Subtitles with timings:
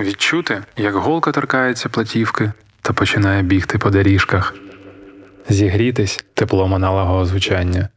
[0.00, 4.54] Відчути, як голка торкається платівки та починає бігти по доріжках,
[5.48, 7.88] зігрітись теплом аналогового звучання,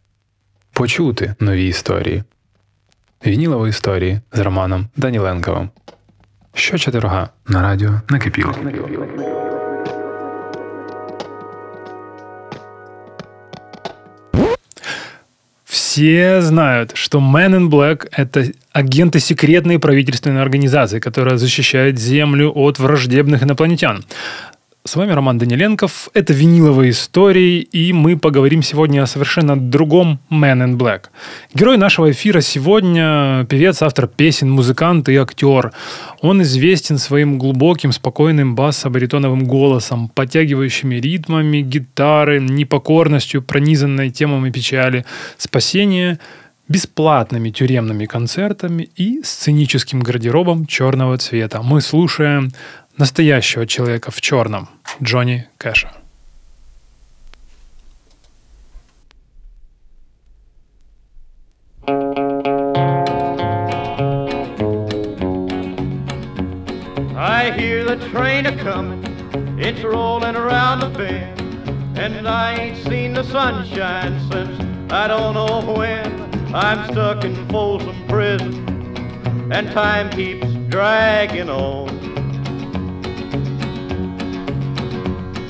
[0.74, 2.24] почути нові історії.
[3.26, 5.70] Вінілові історії з Романом Даніленковим.
[6.54, 8.56] Щочетверга на радіо накипіло.
[16.00, 22.80] Все знают, что Men in Black— это агенты секретной правительственной организации, которая защищает Землю от
[22.80, 24.06] враждебных инопланетян.
[24.90, 26.10] С вами Роман Даниленков.
[26.16, 31.10] Это виниловые истории, и мы поговорим сегодня о совершенно другом Man in Black.
[31.54, 35.74] Герой нашего эфира сегодня– певец, автор песен, музыкант и актер.
[36.22, 45.06] Он известен своим глубоким, спокойным бас-баритоновым голосом, подтягивающими ритмами гитары, непокорностью, пронизанной темами печали,
[45.38, 46.18] спасения
[46.70, 51.62] бесплатными тюремными концертами и сценическим гардеробом черного цвета.
[51.64, 52.52] Мы слушаем
[52.99, 54.69] настоящего человека в черном
[55.03, 55.91] Джонни Кэша.
[67.17, 69.05] I hear the train a comin',
[69.59, 71.41] it's rolling around the bend,
[71.99, 74.59] and I ain't seen the sunshine since
[74.91, 76.25] I don't know when.
[76.55, 81.98] I'm stuck in Folsom Prison, and time keeps dragging on.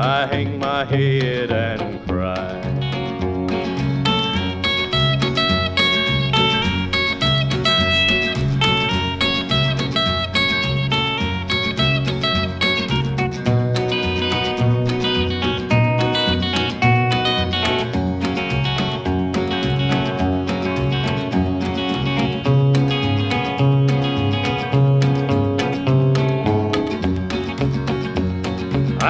[0.00, 2.87] I hang my head and cry.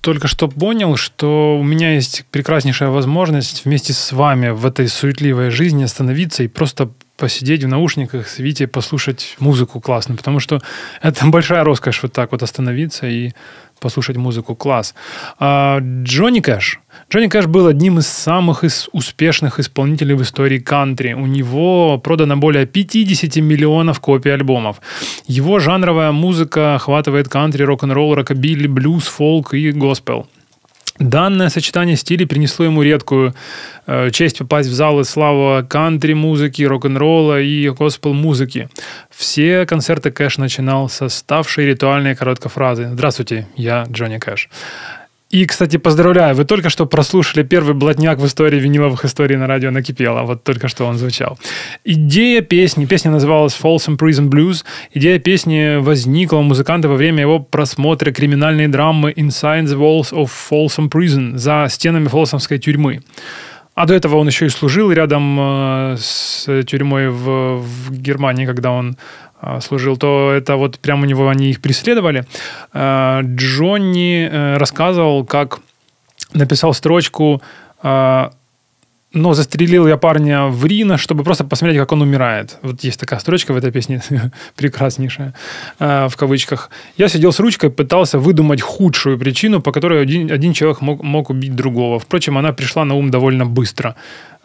[0.00, 5.50] только что понял, что у меня есть прекраснейшая возможность вместе с вами в этой суетливой
[5.50, 10.62] жизни остановиться и просто посидеть в наушниках, с Витей, послушать музыку классную, потому что
[11.02, 13.32] это большая роскошь вот так вот остановиться и
[13.80, 14.54] послушать музыку.
[14.54, 14.94] Класс.
[15.38, 16.80] А, Джонни Кэш.
[17.10, 21.14] Джонни Кэш был одним из самых из успешных исполнителей в истории кантри.
[21.14, 24.80] У него продано более 50 миллионов копий альбомов.
[25.26, 30.26] Его жанровая музыка охватывает кантри, рок-н-ролл, рокобилли, блюз, фолк и госпел.
[31.00, 33.34] Данное сочетание стилей принесло ему редкую
[33.86, 38.68] э, честь попасть в залы славы кантри-музыки, рок-н-ролла и госпел-музыки.
[39.08, 44.50] Все концерты Кэш начинал со ставшей ритуальной короткой фразы «Здравствуйте, я Джонни Кэш».
[45.30, 49.70] И, кстати, поздравляю, вы только что прослушали первый блатняк в истории виниловых историй на радио
[49.70, 50.22] накипело.
[50.22, 51.38] Вот только что он звучал.
[51.84, 54.64] Идея песни, песня называлась Folsom Prison Blues.
[54.92, 60.30] Идея песни возникла у музыканта во время его просмотра криминальной драмы Inside the Walls of
[60.50, 63.00] Folsom Prison за стенами Фолсомской тюрьмы.
[63.76, 68.72] А до этого он еще и служил рядом э, с тюрьмой в, в Германии, когда
[68.72, 68.96] он
[69.60, 72.24] служил, то это вот прямо у него они их преследовали.
[72.72, 75.60] Э, Джонни э, рассказывал, как
[76.32, 77.42] написал строчку
[77.82, 78.30] э,
[79.12, 82.58] но застрелил я парня в Рино, чтобы просто посмотреть, как он умирает.
[82.62, 84.00] Вот есть такая строчка в этой песне,
[84.56, 85.34] прекраснейшая,
[85.80, 86.70] в кавычках.
[86.96, 91.28] Я сидел с ручкой, пытался выдумать худшую причину, по которой один, один человек мог, мог
[91.28, 91.98] убить другого.
[91.98, 93.96] Впрочем, она пришла на ум довольно быстро.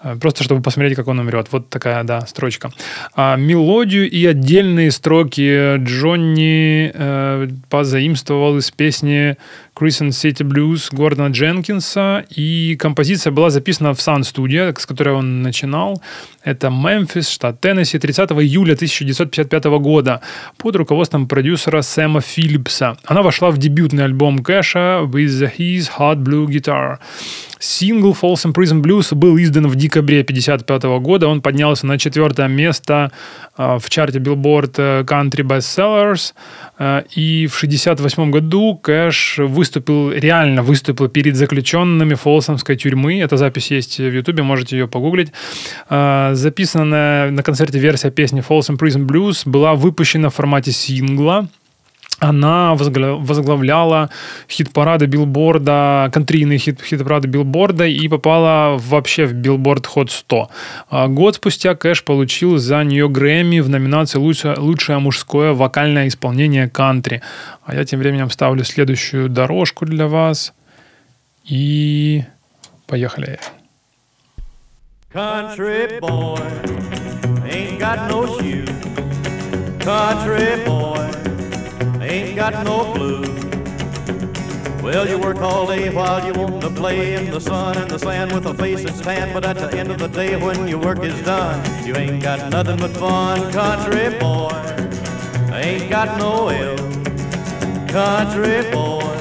[0.05, 1.47] Э, просто чтобы посмотреть, как он умрет.
[1.51, 2.71] Вот такая, да, строчка.
[3.15, 9.37] А мелодию и отдельные строки Джонни э, позаимствовал из песни
[9.75, 15.41] Crescent City Blues Гордона Дженкинса, и композиция была записана в Sun Studio, с которой он
[15.41, 16.01] начинал.
[16.43, 20.21] Это Мемфис, штат Теннесси, 30 июля 1955 года
[20.57, 22.97] под руководством продюсера Сэма Филлипса.
[23.03, 26.99] Она вошла в дебютный альбом Кэша With His Hot Blue Guitar.
[27.59, 31.27] Сингл Folsom Prison Blues был издан в декабре 1955 года.
[31.27, 33.11] Он поднялся на четвертое место
[33.57, 36.33] э, в чарте Billboard э, Country Bestsellers.
[36.77, 39.64] Э, и в 1968 году Кэш выступил,
[40.11, 43.19] реально выступил перед заключенными Фолсомской тюрьмы.
[43.19, 45.31] Эта запись есть в Ютубе, можете ее погуглить.
[45.89, 51.47] Записанная на концерте версия песни Folsom Prison Blues была выпущена в формате сингла
[52.19, 54.09] она возглавляла
[54.49, 60.49] хит-парады билборда, кантрийные хит, хит-парады билборда и попала вообще в Billboard Hot 100.
[60.89, 66.69] А год спустя Кэш получил за нее Грэмми в номинации «Лучшее, «Лучшее мужское вокальное исполнение
[66.69, 67.21] кантри».
[67.65, 70.53] А я тем временем ставлю следующую дорожку для вас.
[71.43, 72.23] И
[72.87, 73.39] поехали.
[75.13, 76.39] Country boy
[77.49, 78.69] ain't got no shoes.
[79.79, 81.04] Country boy
[82.05, 83.29] ain't got no blues.
[84.83, 87.97] Well, you work all day while you want to play in the sun and the
[87.97, 90.79] sand with a face that's tan, but at the end of the day when your
[90.79, 94.53] work is done, you ain't got nothing but fun, country boy.
[95.51, 96.77] Ain't got no ill,
[97.87, 99.15] country boy.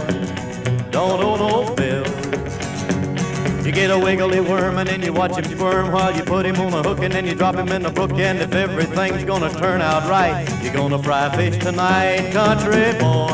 [0.90, 1.83] Don't owe no bill.
[3.64, 6.56] You get a wiggly worm and then you watch him squirm while you put him
[6.56, 8.12] on a hook and then you drop him in the brook.
[8.12, 13.32] And if everything's gonna turn out right, you're gonna fry fish tonight, country boy.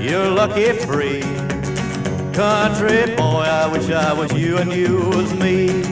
[0.00, 1.20] You're lucky free,
[2.34, 3.46] country boy.
[3.46, 5.84] I wish I was you and you was me.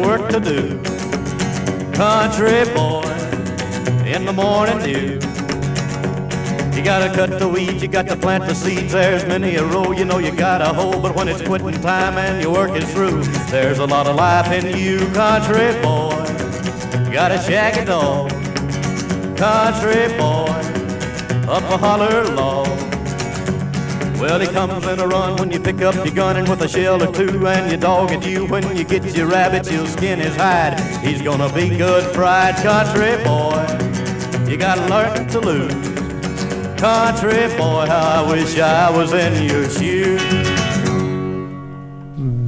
[0.00, 0.82] Work to do.
[1.92, 3.02] Country boy,
[4.06, 5.20] in the morning dew.
[6.76, 8.92] You gotta cut the weeds, you got to plant the seeds.
[8.92, 12.42] There's many a row you know you gotta hold, but when it's quitting time and
[12.42, 16.16] your work is through, there's a lot of life in you, country boy.
[17.04, 18.30] You gotta a shaggy dog,
[19.36, 20.50] country boy,
[21.48, 22.89] up a holler log.
[24.20, 26.68] Well, he comes in a run when you pick up your gun and with a
[26.68, 28.44] shell or two, and your dog at you.
[28.44, 30.78] When you get your rabbit, you'll skin his hide.
[31.02, 33.64] He's gonna be good fried country boy.
[34.46, 35.72] You gotta learn to lose.
[36.78, 40.59] Country boy, I wish I was in your shoes.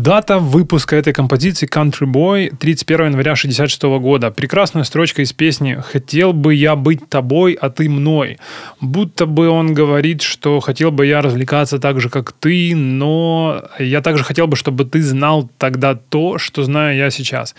[0.03, 4.33] Дата выпуска этой композиции Country Boy 31 января 66 года.
[4.33, 8.39] Прекрасная строчка из песни «Хотел бы я быть тобой, а ты мной».
[8.81, 14.01] Будто бы он говорит, что хотел бы я развлекаться так же, как ты, но я
[14.01, 17.55] также хотел бы, чтобы ты знал тогда то, что знаю я сейчас.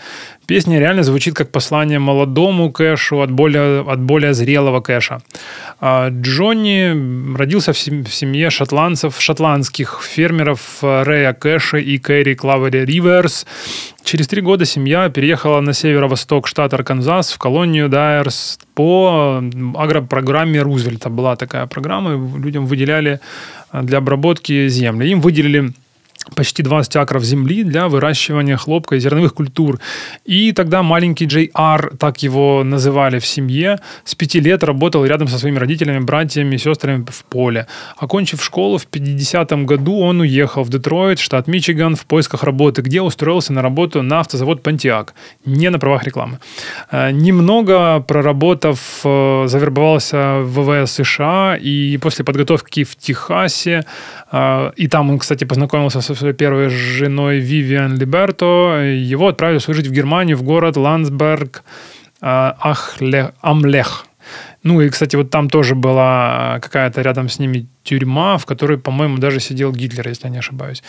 [0.46, 5.22] Песня реально звучит как послание молодому Кэшу от более, от более зрелого Кэша.
[5.80, 13.46] А Джонни родился в семье шотландцев, шотландских фермеров Рэя Кэша и Кэрри Клавери Риверс.
[14.04, 19.42] Через три года семья переехала на северо-восток штата Арканзас в колонию Дайерс по
[19.74, 21.08] агропрограмме Рузвельта.
[21.08, 23.20] Была такая программа, людям выделяли
[23.72, 25.10] для обработки земли.
[25.10, 25.72] Им выделили
[26.34, 29.78] почти 20 акров земли для выращивания хлопка и зерновых культур.
[30.24, 35.38] И тогда маленький Ар, так его называли в семье, с пяти лет работал рядом со
[35.38, 37.66] своими родителями, братьями и сестрами в поле.
[37.96, 43.00] Окончив школу в 50-м году, он уехал в Детройт, штат Мичиган, в поисках работы, где
[43.00, 45.14] устроился на работу на автозавод «Пантиак»,
[45.44, 46.38] не на правах рекламы.
[46.90, 53.84] Э, немного проработав, э, завербовался в ВВС США и после подготовки в Техасе,
[54.76, 58.82] и там он, кстати, познакомился со своей первой женой Вивиан Либерто.
[58.82, 61.62] Его отправили служить в Германию, в город Ландсберг,
[62.20, 64.06] Ахлех, Амлех
[64.62, 69.18] Ну и, кстати, вот там тоже была какая-то рядом с ними тюрьма, в которой, по-моему,
[69.18, 70.82] даже сидел Гитлер, если я не ошибаюсь.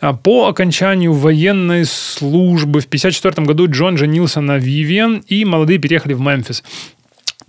[0.00, 6.12] А по окончанию военной службы в 1954 году Джон женился на Вивиан, и молодые переехали
[6.12, 6.62] в Мемфис.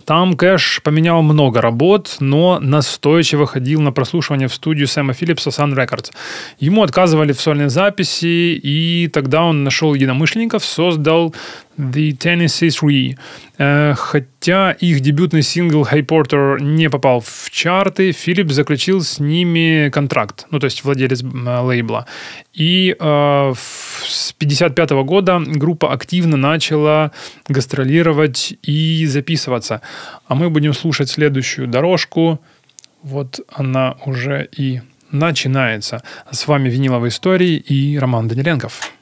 [0.04, 5.74] Там Кэш поменял много работ, но настойчиво ходил на прослушивание в студию Сэма Филлипса Sun
[5.74, 6.12] Records.
[6.58, 11.34] Ему отказывали в сольной записи, и тогда он нашел единомышленников, создал
[11.78, 13.16] The Tennessee Three.
[13.58, 19.90] Э, хотя их дебютный сингл Hey Porter не попал в чарты, Филипп заключил с ними
[19.90, 22.06] контракт, ну то есть владелец лейбла.
[22.52, 27.12] И э, с 55 года группа активно начала
[27.48, 29.80] гастролировать и записываться.
[30.26, 32.40] А мы будем слушать следующую дорожку.
[33.02, 36.02] Вот она уже и начинается.
[36.30, 38.92] С вами «Виниловые истории» и Роман Даниленков.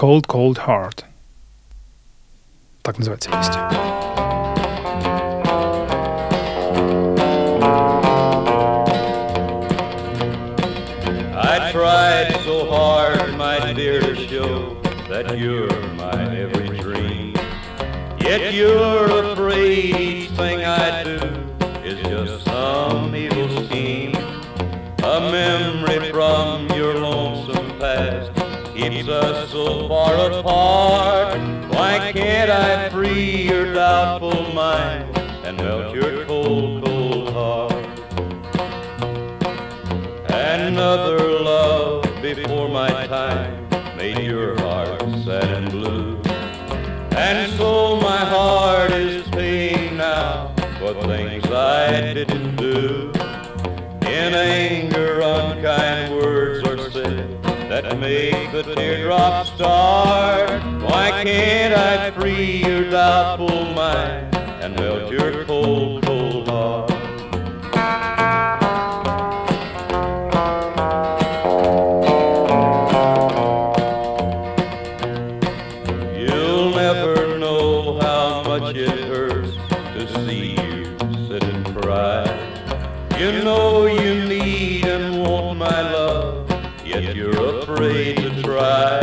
[0.00, 1.04] Cold Cold Heart.
[2.82, 3.68] Так называется песня.
[11.38, 14.76] I tried so hard, my dear, to show
[15.08, 17.34] that you're my every dream.
[18.20, 21.18] Yet you're afraid each thing I do
[21.84, 24.14] is just some evil scheme.
[25.02, 25.69] A memory
[29.01, 31.39] keeps us so far apart.
[31.71, 37.73] Why can't I free your doubtful mind and melt your cold, cold heart?
[40.29, 43.67] Another love before my time
[43.97, 46.21] made your heart sad and blue.
[47.17, 53.11] And so my heart is paying now for things I didn't do.
[54.05, 56.70] In anger, unkind words
[57.81, 60.61] that make the teardrops start.
[60.81, 66.00] Why can't I free your doubtful mind and melt your cold,
[87.59, 88.99] afraid to try.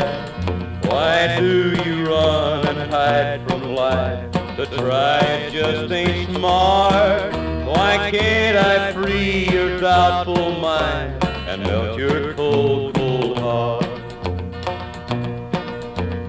[0.84, 4.30] Why do you run and hide from life?
[4.56, 7.32] To try just ain't smart.
[7.66, 13.84] Why can't I free your doubtful mind and melt your cold, cold heart?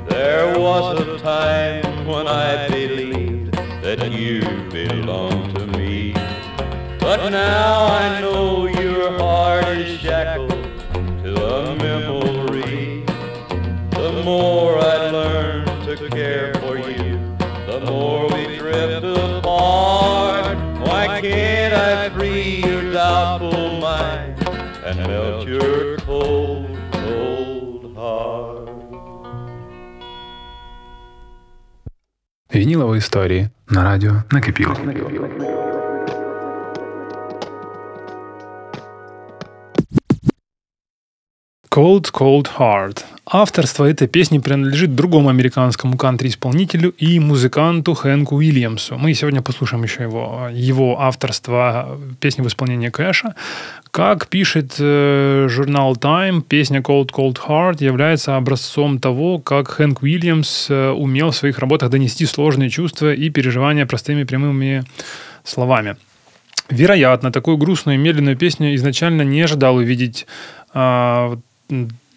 [0.09, 6.13] There was a time when I believed that you belonged to me.
[6.99, 8.28] But now I know
[32.78, 34.76] Вінілові історії на радіо накипіло.
[41.70, 43.04] Cold Cold Heart.
[43.31, 48.97] Авторство этой песни принадлежит другому американскому кантри-исполнителю и музыканту Хэнку Уильямсу.
[48.97, 53.35] Мы сегодня послушаем еще его, его авторство песни в исполнении Кэша.
[53.91, 60.71] Как пишет э, журнал Time, песня Cold Cold Heart является образцом того, как Хэнк Уильямс
[60.71, 64.83] э, умел в своих работах донести сложные чувства и переживания простыми прямыми
[65.43, 65.97] словами.
[66.67, 70.25] Вероятно, такую грустную и медленную песню изначально не ожидал увидеть
[70.73, 71.37] а,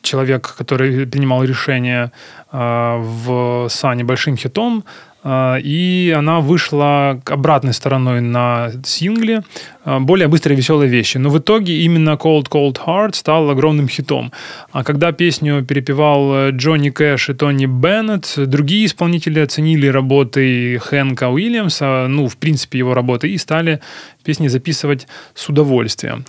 [0.03, 2.13] человек, который принимал решение
[2.51, 4.85] а, в Сане большим хитом,
[5.25, 9.43] а, и она вышла обратной стороной на сингле
[9.85, 11.19] а, более быстрые веселые вещи.
[11.19, 14.33] Но в итоге именно Cold Cold Heart стал огромным хитом.
[14.73, 22.07] А когда песню перепевал Джонни Кэш и Тони Беннет, другие исполнители оценили работы Хэнка Уильямса,
[22.09, 23.81] ну, в принципе, его работы, и стали
[24.25, 26.25] песни записывать с удовольствием.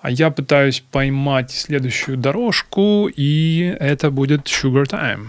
[0.00, 5.28] А я пытаюсь поймать следующую дорожку, и это будет Sugar Time.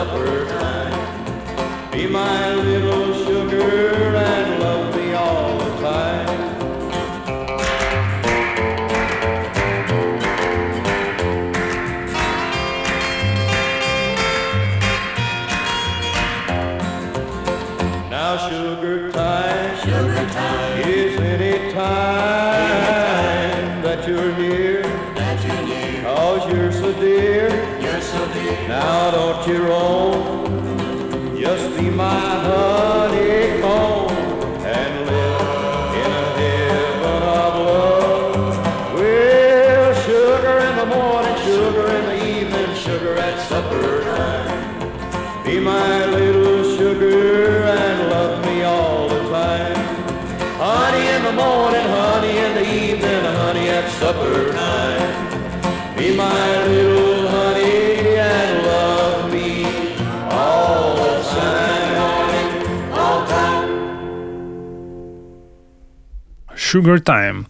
[0.00, 1.90] Supper time.
[1.92, 4.49] Be my little sugar and
[29.50, 31.36] Now don't you roam.
[31.36, 34.10] Just be my honeycomb
[34.64, 38.94] and live in a heaven of love.
[38.94, 45.44] Well, sugar in the morning, sugar in the evening, sugar at supper time.
[45.44, 49.76] Be my little sugar and love me all the time.
[50.58, 55.96] Honey in the morning, honey in the evening, honey at supper time.
[55.96, 56.59] Be my
[66.70, 67.49] Sugar Time.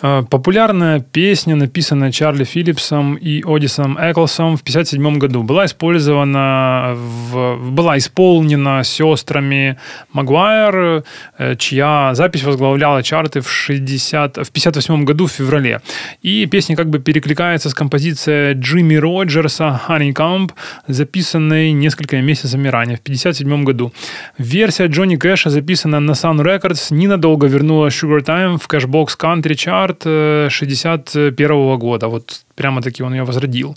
[0.00, 7.56] Э, Популярная песня, написанная Чарли Филлипсом и Одисом Эклсом в 1957 году, была использована, в,
[7.72, 9.76] была исполнена сестрами
[10.12, 11.04] Магуайр,
[11.38, 15.80] э, чья запись возглавляла чарты в, 60, в 58 году в феврале.
[16.22, 20.50] И песня как бы перекликается с композицией Джимми Роджерса «Honeycomb»,
[20.86, 23.92] записанной несколькими месяцами ранее, в 1957 году.
[24.38, 29.87] Версия Джонни Кэша, записанная на Sun Records, ненадолго вернула Sugar Time в Cashbox Country Chart
[30.04, 32.08] э, 61 года.
[32.08, 33.76] Вот прямо-таки он ее возродил.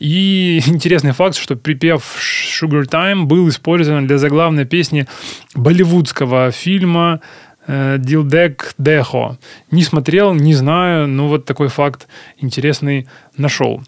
[0.00, 5.06] И интересный факт, что припев Sugar Time был использован для заглавной песни
[5.54, 7.20] болливудского фильма
[7.66, 9.38] э, Дилдек Дехо.
[9.70, 12.08] Не смотрел, не знаю, но вот такой факт
[12.40, 13.82] интересный нашел.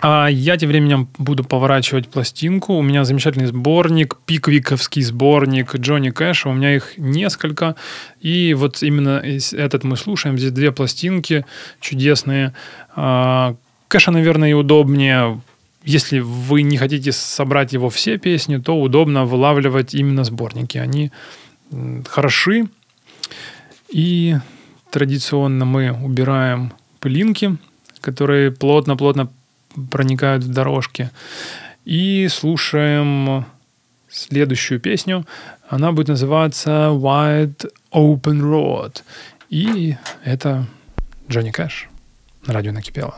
[0.00, 2.74] А я тем временем буду поворачивать пластинку.
[2.74, 6.48] У меня замечательный сборник, пиквиковский сборник Джонни Кэша.
[6.48, 7.74] У меня их несколько.
[8.20, 9.22] И вот именно
[9.52, 10.36] этот мы слушаем.
[10.36, 11.46] Здесь две пластинки
[11.80, 12.52] чудесные.
[12.94, 13.56] А,
[13.88, 15.40] Кэша, наверное, и удобнее.
[15.84, 20.78] Если вы не хотите собрать его все песни, то удобно вылавливать именно сборники.
[20.78, 21.12] Они
[22.08, 22.68] хороши.
[23.90, 24.36] И
[24.90, 27.56] традиционно мы убираем пылинки,
[28.00, 29.30] которые плотно-плотно
[29.90, 31.10] проникают в дорожки.
[31.84, 33.44] И слушаем
[34.08, 35.26] следующую песню.
[35.68, 39.02] Она будет называться Wide Open Road.
[39.50, 40.66] И это
[41.28, 41.88] Джонни Кэш
[42.46, 43.14] на радио накипело.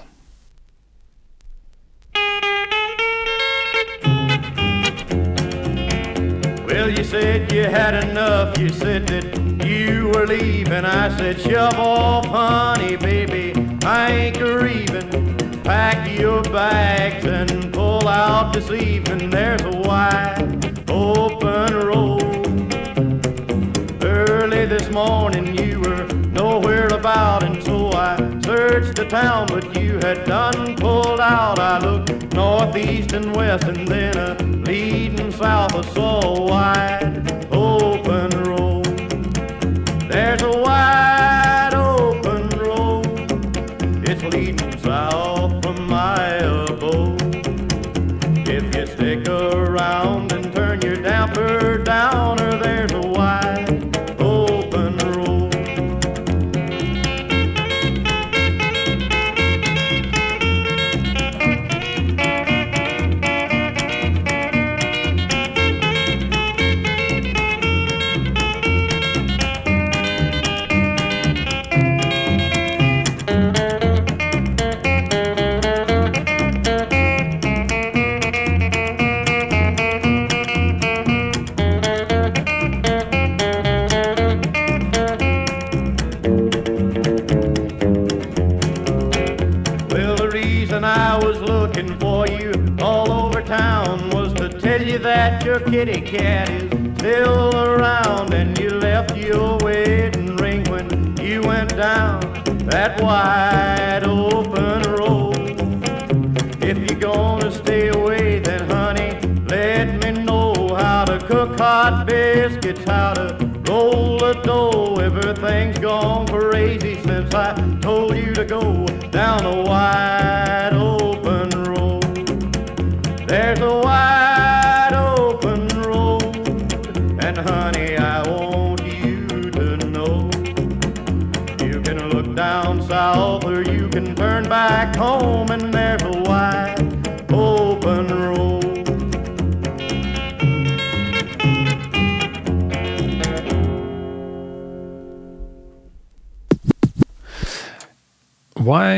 [6.66, 8.57] Well, you said you had enough.
[8.59, 9.25] You said that
[9.64, 10.85] you were leaving.
[10.85, 13.55] I said, shove off, honey, baby.
[13.85, 15.26] I ain't grieving.
[15.66, 19.31] Pack your bags and pull out this evening.
[19.31, 22.22] There's a wide open road.
[24.00, 29.94] Early this morning you were nowhere about, and so I searched the town, but you
[29.94, 31.59] had done pulled out.
[31.59, 34.35] I looked northeast and west, and then a
[34.70, 35.74] leading south.
[35.74, 37.86] I saw a wide open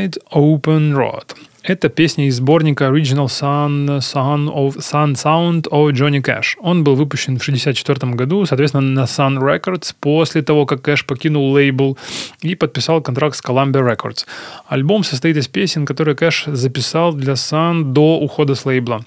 [0.09, 1.35] Wide Open Road.
[1.61, 6.55] Это песня из сборника Original Sun, Sun, of, Sun Sound of Johnny Cash.
[6.61, 11.51] Он был выпущен в 1964 году, соответственно, на Sun Records, после того, как Кэш покинул
[11.51, 11.97] лейбл
[12.41, 14.25] и подписал контракт с Columbia Records.
[14.67, 19.01] Альбом состоит из песен, которые Кэш записал для Sun до ухода с лейбла.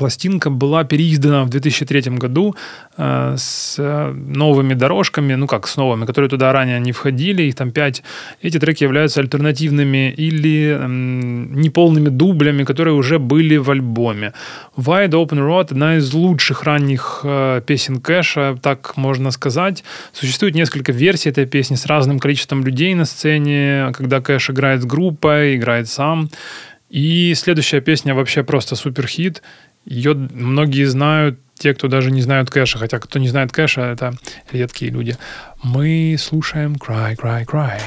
[0.00, 2.54] Пластинка была переиздана в 2003 году
[2.96, 3.76] э, с
[4.14, 8.02] новыми дорожками, ну как с новыми, которые туда ранее не входили, их там пять.
[8.40, 14.32] Эти треки являются альтернативными или э, неполными дублями, которые уже были в альбоме.
[14.74, 19.84] Wide Open Road— одна из лучших ранних э, песен Кэша, так можно сказать.
[20.14, 24.86] Существует несколько версий этой песни с разным количеством людей на сцене, когда Кэш играет с
[24.86, 26.30] группой, играет сам.
[26.90, 29.42] И следующая песня вообще просто супер хит.
[29.84, 34.14] Ее многие знают, те, кто даже не знают кэша, хотя кто не знает кэша, это
[34.50, 35.16] редкие люди.
[35.62, 37.80] Мы слушаем Cry, Cry, Cry.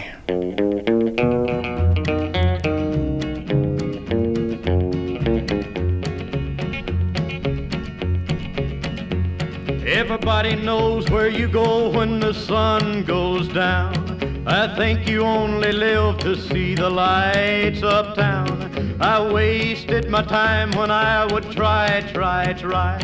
[9.86, 14.03] Everybody knows where you go when the sun goes down.
[14.46, 18.98] I think you only live to see the lights uptown.
[19.00, 23.00] I wasted my time when I would try, try, try.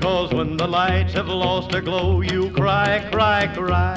[0.00, 3.94] Cause when the lights have lost their glow, you cry, cry, cry.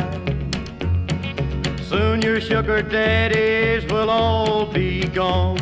[1.81, 5.57] Soon your sugar daddies will all be gone.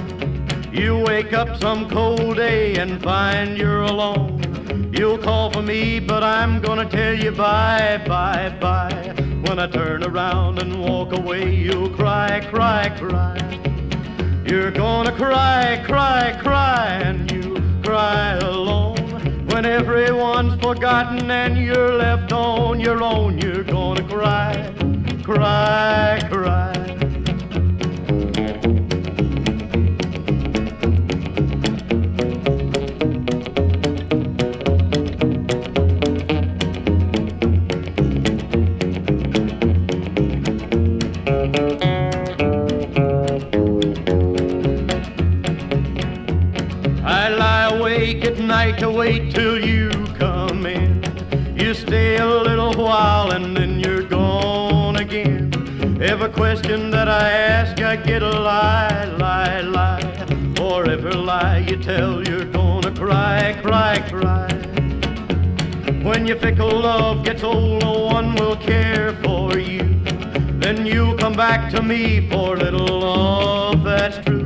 [0.73, 4.50] You wake up some cold day and find you're alone.
[4.93, 9.13] You'll call for me, but I'm gonna tell you bye, bye, bye.
[9.45, 13.37] When I turn around and walk away, you'll cry, cry, cry.
[14.45, 19.45] You're gonna cry, cry, cry, and you cry alone.
[19.47, 24.73] When everyone's forgotten and you're left on your own, you're gonna cry,
[25.23, 27.10] cry, cry.
[48.71, 51.03] Night to wait till you come in.
[51.57, 55.51] You stay a little while and then you're gone again.
[56.01, 60.53] Every question that I ask, I get a lie, lie, lie.
[60.55, 64.47] For every lie you tell, you're gonna cry, cry, cry.
[66.03, 69.83] When your fickle love gets old, no one will care for you.
[70.59, 74.40] Then you'll come back to me for a little love that's true.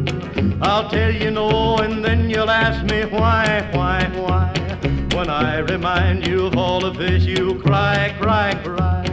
[0.62, 4.54] I'll tell you no, and then you'll ask me why, why, why.
[5.15, 9.04] When I remind you of all of this, you cry, cry, cry.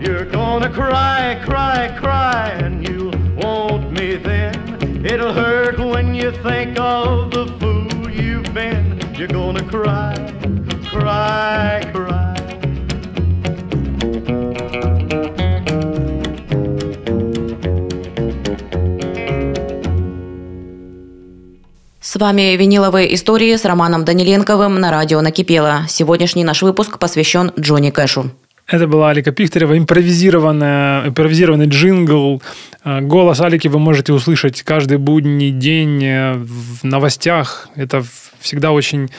[0.00, 5.04] You're gonna cry, cry, cry, and you want me then.
[5.04, 9.00] It'll hurt when you think of the fool you've been.
[9.14, 10.14] You're gonna cry,
[10.90, 12.23] cry, cry.
[22.14, 25.80] С вами «Виниловые истории» с Романом Даниленковым на радио «Накипело».
[25.88, 28.30] Сегодняшний наш выпуск посвящен Джонни Кэшу.
[28.68, 32.40] Это была Алика Пихтерева, импровизированная, импровизированный джингл.
[32.84, 37.68] Э, Голос Алики вы можете услышать каждый будний день э, в новостях.
[37.74, 38.04] Это
[38.38, 39.10] всегда очень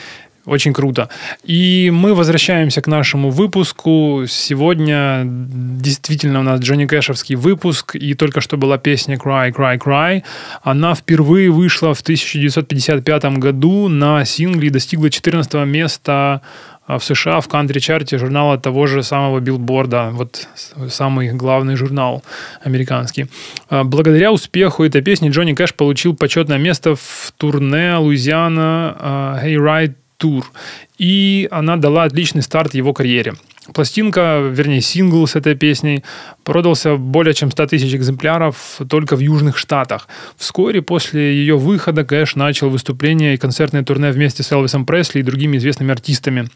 [0.46, 1.08] очень круто.
[1.44, 4.24] И мы возвращаемся к нашему выпуску.
[4.28, 10.22] Сегодня действительно у нас Джонни Кэшевский выпуск, и только что была песня «Cry, Cry, Cry».
[10.62, 16.40] Она впервые вышла в 1955 году на сингле и достигла 14 места
[16.88, 20.46] в США в кантри-чарте журнала того же самого Билборда, вот
[20.88, 22.22] самый главный журнал
[22.62, 23.26] американский.
[23.68, 30.50] Благодаря успеху этой песни Джонни Кэш получил почетное место в турне Луизиана Hey Ride тур.
[30.98, 33.34] И она дала отличный старт его карьере.
[33.74, 36.04] Пластинка, вернее, сингл с этой песней
[36.44, 40.08] продался более чем 100 тысяч экземпляров только в Южных Штатах.
[40.36, 45.22] Вскоре после ее выхода Кэш начал выступления и концертные турне вместе с Элвисом Пресли и
[45.22, 46.48] другими известными артистами.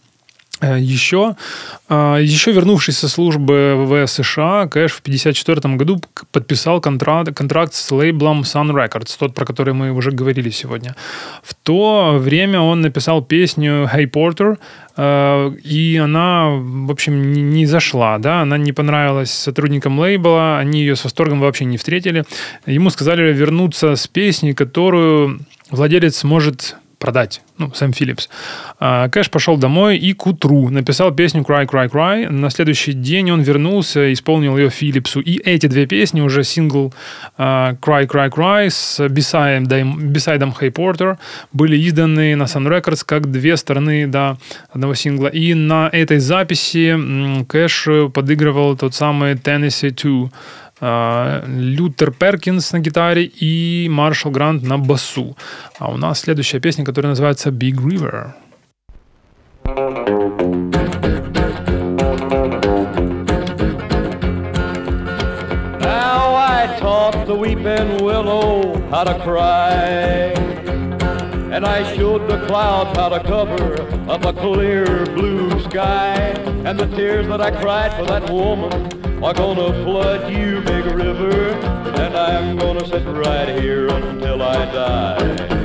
[0.62, 1.36] Еще,
[1.88, 8.42] еще вернувшись со службы в США, Кэш в 1954 году подписал контракт, контракт с лейблом
[8.42, 10.94] Sun Records, тот, про который мы уже говорили сегодня.
[11.42, 14.58] В то время он написал песню «Hey Porter»,
[15.64, 21.04] и она, в общем, не зашла, да, она не понравилась сотрудникам лейбла, они ее с
[21.04, 22.24] восторгом вообще не встретили.
[22.66, 28.28] Ему сказали вернуться с песней, которую владелец может продать, ну, Сэм Филлипс.
[28.78, 32.28] А, Кэш пошел домой и к утру написал песню «Cry, Cry, Cry».
[32.28, 35.20] На следующий день он вернулся, исполнил ее Филлипсу.
[35.20, 36.92] И эти две песни, уже сингл
[37.38, 41.16] а, «Cry, Cry, Cry» с бисайдом, Hey Porter,
[41.52, 44.36] были изданы на Sun Records как две стороны да,
[44.70, 45.28] одного сингла.
[45.28, 50.30] И на этой записи Кэш подыгрывал тот самый Tennessee 2 а,
[50.80, 55.36] Лютер Перкинс на гитаре и Маршал Грант на басу.
[55.78, 58.32] А у нас следующая песня, которая называется Big River.
[65.80, 70.32] Now I taught the weeping willow how to cry.
[71.52, 76.32] And I showed the clouds how to cover up a clear blue sky.
[76.64, 81.50] And the tears that I cried for that woman are gonna flood you, big river.
[82.00, 85.60] And I'm gonna sit right here until I die.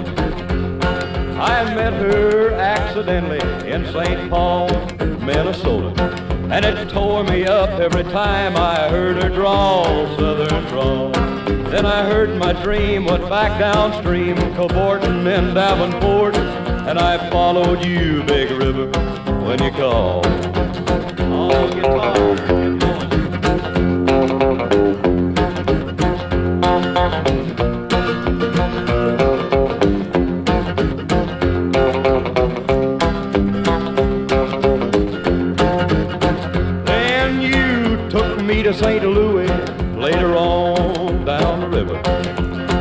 [1.39, 3.39] I met her accidentally
[3.71, 4.29] in St.
[4.29, 4.67] Paul,
[5.19, 5.93] Minnesota.
[6.51, 9.85] And it tore me up every time I heard her drawl,
[10.17, 11.11] southern drawl.
[11.71, 16.35] Then I heard my dream went back downstream, cavorting in Davenport.
[16.35, 18.87] And I followed you, big river,
[19.45, 20.25] when you called.
[38.95, 39.11] St.
[39.11, 39.49] Louis
[39.97, 42.01] later on down the river.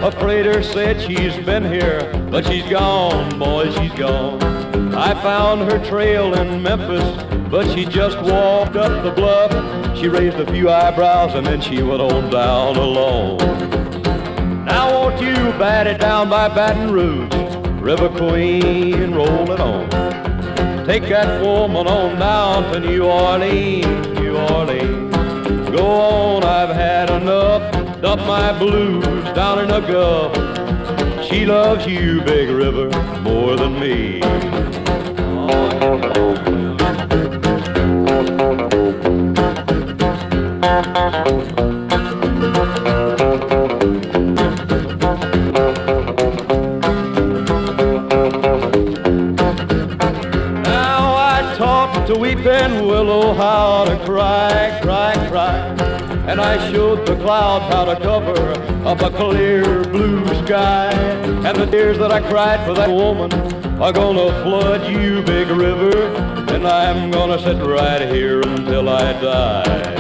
[0.06, 4.40] A freighter said she's been here, but she's gone, boy, she's gone.
[4.94, 7.02] I found her trail in Memphis,
[7.50, 9.50] but she just walked up the bluff.
[9.98, 13.38] She raised a few eyebrows and then she went on down alone.
[14.64, 17.34] Now won't you bat it down by Baton Rouge,
[17.82, 19.90] River Queen, roll it on.
[20.86, 25.03] Take that woman on down to New Orleans, New Orleans.
[25.76, 28.00] Go on, I've had enough.
[28.00, 30.32] Dump my blues down in a Gulf.
[31.26, 32.88] She loves you, Big River,
[33.22, 34.20] more than me.
[57.24, 58.50] Clouds how to cover
[58.86, 60.92] up a clear blue sky.
[61.46, 63.32] And the tears that I cried for that woman
[63.80, 66.08] are gonna flood you, big river.
[66.52, 69.93] And I'm gonna sit right here until I die.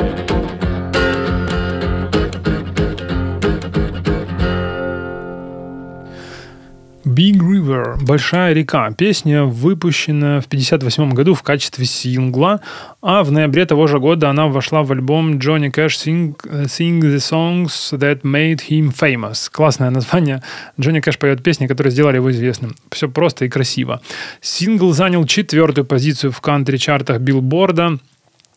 [8.04, 8.90] Большая река.
[8.90, 12.60] Песня выпущена в 1958 году в качестве сингла,
[13.00, 16.36] а в ноябре того же года она вошла в альбом Johnny Cash Sing,
[16.66, 19.48] Sing the Songs That Made Him Famous.
[19.50, 20.42] Классное название.
[20.78, 22.74] Джонни Кэш поет песни, которые сделали его известным.
[22.92, 24.02] Все просто и красиво.
[24.42, 28.00] Сингл занял четвертую позицию в кантри-чартах билборда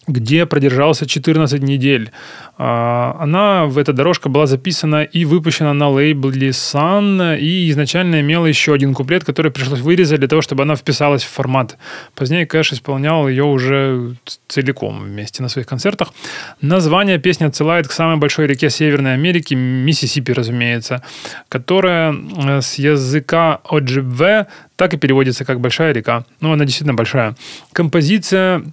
[0.08, 2.12] где продержался 14 недель.
[2.58, 8.46] А, Она, в эта дорожка была записана и выпущена на лейбле Sun, и изначально имела
[8.46, 11.78] еще один куплет, который пришлось вырезать для того, чтобы она вписалась в формат.
[12.15, 14.15] Позднее Кэш исполнял ее уже
[14.48, 16.13] целиком вместе на своих концертах.
[16.62, 21.04] Название песни отсылает к самой большой реке Северной Америки, Миссисипи, разумеется,
[21.50, 26.24] которая э, с языка Оджибве так и переводится как «большая река».
[26.39, 27.36] Ну, она действительно большая.
[27.74, 28.63] Композиция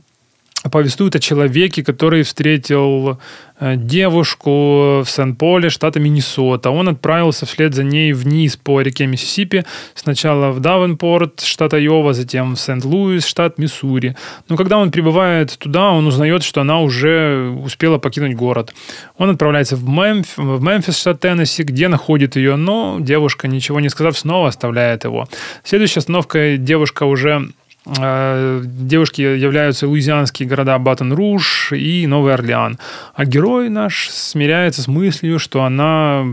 [0.71, 3.19] повествует о человеке, который встретил
[3.61, 6.71] э, девушку в Сен-Поле, штата Миннесота.
[6.71, 12.55] Он отправился вслед за ней вниз по реке Миссисипи, сначала в Давенпорт, штат Айова, затем
[12.55, 14.17] в Сент-Луис, штат Миссури.
[14.49, 18.75] Но когда он прибывает туда, он узнает, что она уже успела покинуть город.
[19.19, 20.39] Он отправляется в, Мемф...
[20.39, 25.29] в Мемфис, штат Теннесси, где находит ее, но девушка, ничего не сказав, снова оставляет его.
[25.63, 27.51] Следующей остановкой девушка уже
[27.87, 32.79] девушки являются луизианские города Батон-Руж и Новый Орлеан.
[33.15, 36.25] А герой наш смиряется с мыслью, что она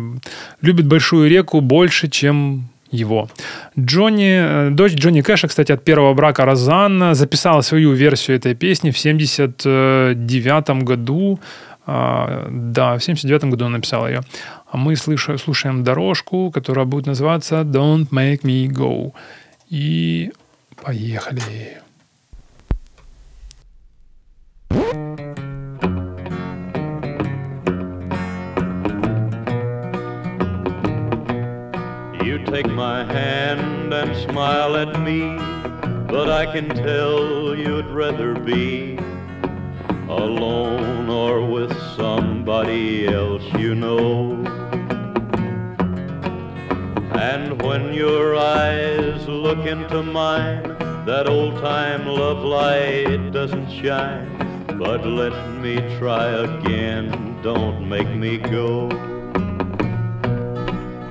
[0.62, 3.30] любит большую реку больше, чем его.
[3.80, 8.92] Джонни, э, дочь Джонни Кэша, кстати, от первого брака Розанна, записала свою версию этой песни
[8.92, 11.40] в 79 году.
[11.88, 14.22] А, Да, в 79 году он написал ее.
[14.72, 19.12] А мы слыша- слушаем дорожку, которая будет называться «Don't Make Me Go».
[19.70, 20.32] И
[20.81, 21.79] поехали.
[32.25, 35.37] You take my hand turn and smile at me,
[36.09, 38.99] but I can tell you'd rather be
[40.09, 44.60] alone or with somebody else you know.
[47.22, 50.64] And when your eyes look into mine,
[51.06, 54.66] that old time love light doesn't shine.
[54.80, 58.90] But let me try again, don't make me go.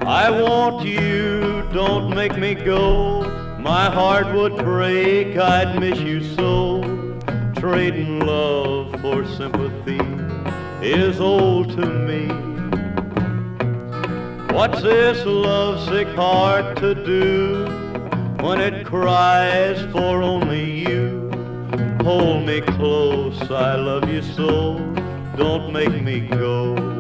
[0.05, 3.23] I want you, don't make me go.
[3.61, 6.83] My heart would break, I'd miss you so.
[7.55, 10.01] Trading love for sympathy
[10.83, 12.50] is old to me.
[14.53, 17.65] What's this lovesick heart to do
[18.45, 21.31] when it cries for only you?
[22.03, 24.79] Hold me close, I love you so.
[25.37, 27.00] Don't make me go.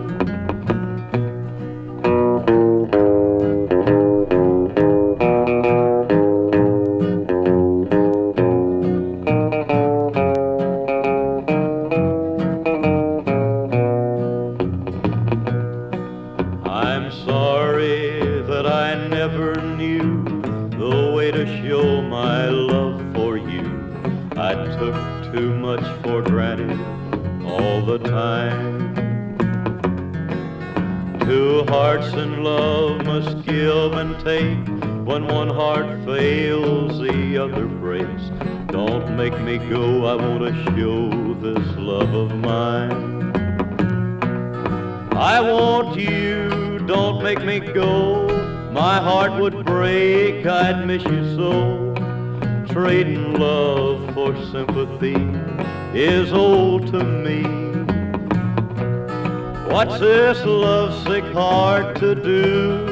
[59.99, 62.85] this lovesick heart to do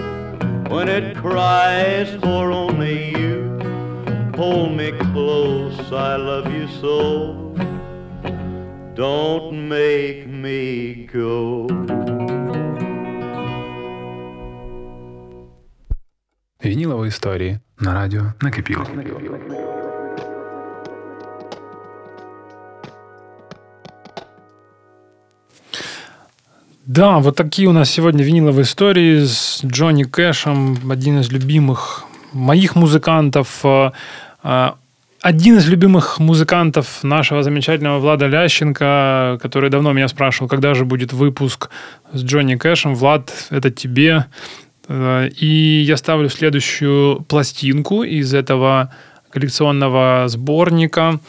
[0.68, 3.58] when it cries for only you?
[4.36, 7.56] Hold me close, I love you so.
[8.96, 11.68] Don't make me go.
[16.66, 18.86] Вінілові історії на радіо накипіло.
[26.99, 32.75] Да, вот такие у нас сегодня виниловые истории с Джонни Кэшем, один из любимых моих
[32.75, 33.93] музыкантов, э,
[34.43, 34.71] э,
[35.23, 41.13] один из любимых музыкантов нашего замечательного Влада Лященко, который давно меня спрашивал, когда же будет
[41.13, 41.71] выпуск
[42.13, 42.97] с Джонни Кэшем.
[42.97, 44.27] Влад, это тебе.
[44.89, 48.93] Э, И я ставлю следующую пластинку из этого
[49.31, 51.21] коллекционного сборника.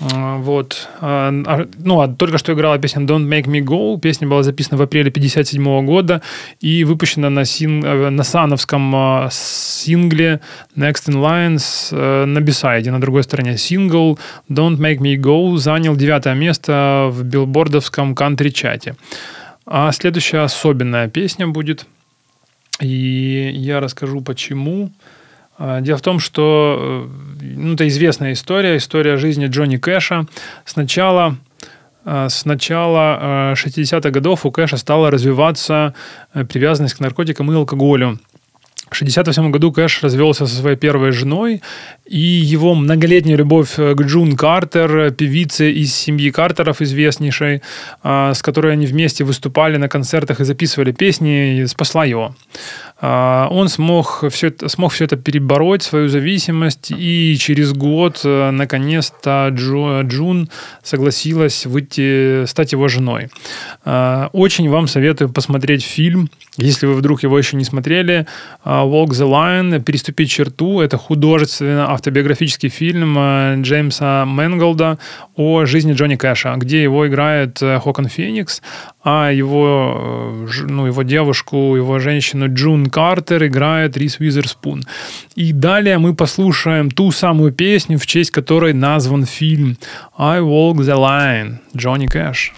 [0.00, 0.88] Вот.
[1.00, 3.98] А, а, Ну, а только что играла песня Don't Make Me Go.
[3.98, 6.22] Песня была записана в апреле 57 года
[6.60, 7.84] и выпущена на, син...
[7.84, 10.40] э, на сановском э, сингле
[10.76, 13.58] Next in Lines э, на бисайде, на другой стороне.
[13.58, 18.94] Сингл Don't Make Me Go занял девятое место в билбордовском кантри-чате.
[19.66, 21.86] А следующая особенная песня будет–
[22.80, 24.90] и я расскажу, почему.
[24.90, 24.90] А,
[25.58, 27.08] Дело в том, что
[27.40, 30.26] э, ну, это известная история, история жизни Джонни Кэша.
[30.64, 31.36] Сначала,
[32.04, 35.94] с начала э, 60-х годов у Кэша стала развиваться
[36.32, 38.18] э, привязанность к наркотикам и алкоголю.
[38.90, 41.60] В 1968 году Кэш развелся со своей первой женой,
[42.06, 47.60] и его многолетняя любовь э, к Джун Картер, певице из семьи Картеров известнейшей,
[48.02, 52.34] а, с которой они вместе выступали на концертах и записывали песни, спасла его.
[53.00, 58.50] А, Он смог все, это, смог все это перебороть, свою зависимость, и через год, э,
[58.50, 60.48] наконец-то, Джо- Джун
[60.82, 63.28] согласилась выйти, стать его женой.
[63.84, 68.26] А, Очень вам советую посмотреть фильм, если вы вдруг его еще не смотрели,
[68.64, 70.80] а, «Walk the Line», «Переступить черту».
[70.80, 74.98] Это художественно автобиографический фильм э, Джеймса Мэнголда
[75.36, 78.60] о жизни Джонни Кэша, где его играет э, Хокон Феникс,
[79.04, 84.84] а его, ну, его девушку, его женщину Джун Картер играет Рис Уизерспун.
[85.34, 89.76] И далее мы послушаем ту самую песню, в честь которой назван фильм
[90.16, 92.52] «I Walk the Line» Джонни Кэш.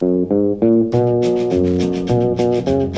[0.00, 0.06] I
[2.64, 2.97] keep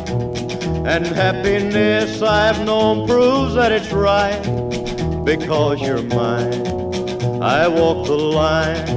[0.83, 4.41] And happiness I've known proves that it's right
[5.23, 6.65] because you're mine.
[7.41, 8.87] I walk the line.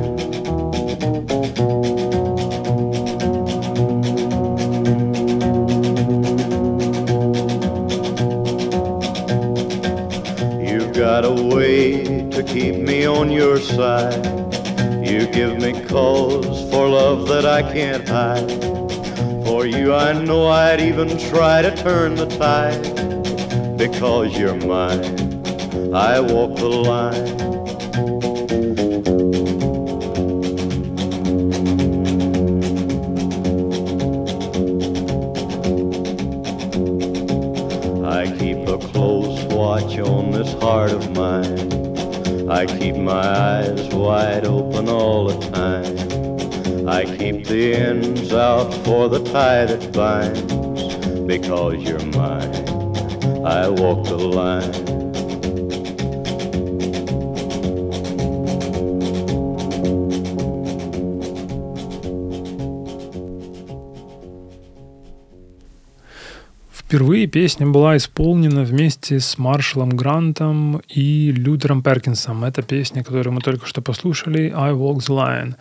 [10.66, 14.24] You've got a way to keep me on your side.
[15.06, 18.83] You give me cause for love that I can't hide.
[19.76, 23.76] You, I know I'd even try to turn the tide.
[23.76, 27.33] Because you're mine, I walk the line.
[49.34, 50.42] Tie that binds.
[51.26, 52.54] Because you're mine,
[53.44, 54.94] I walk the line.
[66.70, 72.44] Впервые песня была исполнена вместе с Маршалом Грантом и Лютером Перкинсом.
[72.44, 75.54] Это песня, которую мы только что послушали, «I Walk the Line».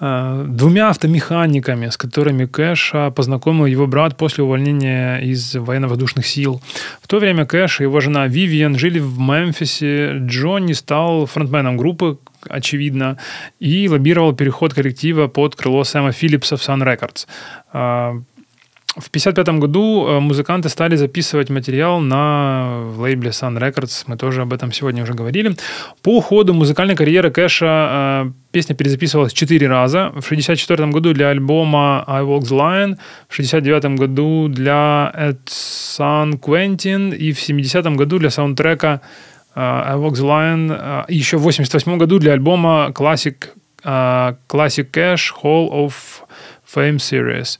[0.00, 6.60] Э, Двумя автомеханиками, с которыми Кэша познакомил его брат после увольнения из военно-воздушных сил.
[7.00, 10.18] В то время Кэш и его жена Вивиан жили в Мемфисе.
[10.18, 12.18] Джонни стал фронтменом группы,
[12.48, 13.18] очевидно,
[13.60, 18.24] и лоббировал переход коллектива под крыло Сэма Филлипса в Sun Records.
[18.96, 24.04] В 1955 году э, музыканты стали записывать материал на лейбле Sun Records.
[24.06, 25.56] Мы тоже об этом сегодня уже говорили.
[26.02, 30.10] По ходу музыкальной карьеры Кэша э, песня перезаписывалась четыре раза.
[30.10, 32.96] В 1964 году для альбома I Walk the Line,
[33.28, 39.00] в 1969 году для At San Quentin и в 70 году для саундтрека
[39.56, 43.34] э, I Walk the Line, еще в 88 году для альбома Classic,
[43.82, 45.92] Classic Cash Hall of
[46.74, 47.58] Fame Series.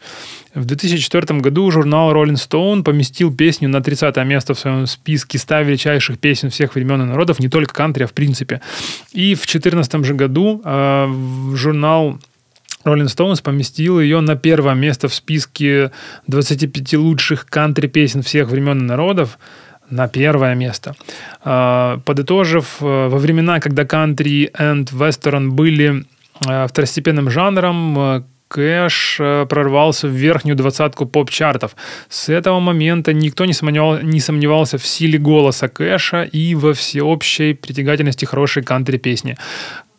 [0.54, 5.60] В 2004 году журнал Rolling Stone поместил песню на 30 место в своем списке 100
[5.60, 8.60] величайших песен всех времен и народов, не только кантри, а в принципе.
[9.12, 11.06] И в 2014 же году э,
[11.54, 12.18] журнал
[12.84, 15.90] Rolling Stones поместил ее на первое место в списке
[16.26, 19.38] 25 лучших кантри-песен всех времен и народов
[19.90, 20.94] на первое место.
[21.44, 24.50] Э, Подытожив, э, во времена, когда кантри и
[24.92, 26.04] вестерн были
[26.46, 31.74] э, второстепенным жанром, э, Кэш э, прорвался в верхнюю двадцатку поп-чартов.
[32.08, 37.54] С этого момента никто не, сомневал- не сомневался в силе голоса Кэша и во всеобщей
[37.54, 39.36] притягательности хорошей кантри-песни.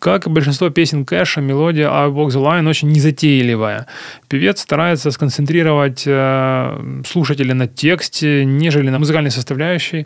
[0.06, 3.88] Как и большинство песен Кэша, мелодия I Walk the Line очень незатейливая.
[4.28, 10.06] Певец старается сконцентрировать э, слушателя на тексте, нежели на музыкальной составляющей.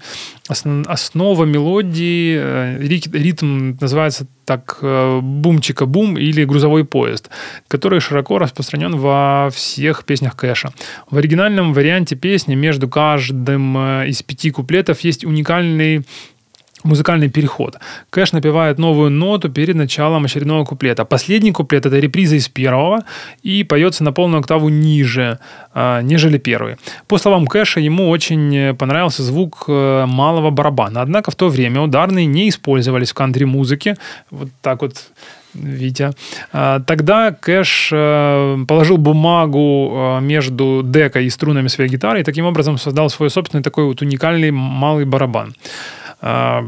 [0.49, 7.29] Основ- основа мелодии, э, ри- ритм называется так э, бумчика-бум или грузовой поезд,
[7.67, 10.71] который широко распространен во всех песнях Кэша.
[11.11, 16.05] В оригинальном варианте песни между каждым э, из пяти куплетов есть уникальный
[16.83, 17.77] музыкальный переход.
[18.09, 21.05] Кэш напевает новую ноту перед началом очередного куплета.
[21.05, 23.03] Последний куплет— это реприза из первого
[23.43, 25.39] и поется на полную октаву ниже,
[25.73, 26.75] а, нежели первый.
[27.07, 31.01] По словам Кэша, ему очень понравился звук э, малого барабана.
[31.01, 33.97] Однако в то время ударные не использовались в кантри-музыке.
[34.31, 34.95] Вот так вот
[35.53, 36.11] Витя.
[36.53, 42.45] А, Тогда Кэш э, положил бумагу э, между декой и струнами своей гитары и таким
[42.45, 45.55] образом создал свой собственный такой вот уникальный малый барабан.
[46.21, 46.65] А,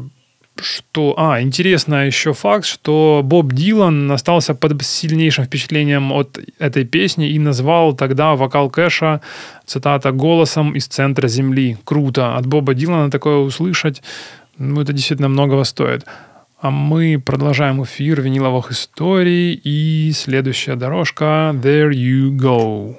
[0.60, 7.30] Что, а, интересно еще факт, что Боб Дилан остался под сильнейшим впечатлением от этой песни
[7.30, 9.22] и назвал тогда вокал Кэша,
[9.66, 11.78] цитата, «голосом из центра земли».
[11.84, 12.36] Круто.
[12.38, 14.04] От Боба Дилана такое услышать,
[14.58, 16.06] ну, это действительно многого стоит.
[16.62, 22.96] А мы продолжаем эфир виниловых историй и следующая дорожка There You Go.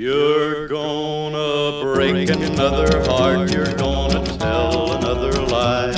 [0.00, 5.92] You're gonna break another heart, you're gonna tell another lie.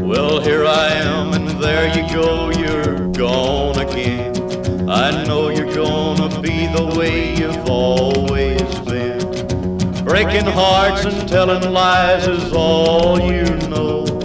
[0.00, 4.88] Well, here I am, and there you go, you're gone again.
[4.88, 10.04] I know you're gonna be the way you've always been.
[10.04, 14.17] Breaking hearts and telling lies is all you know.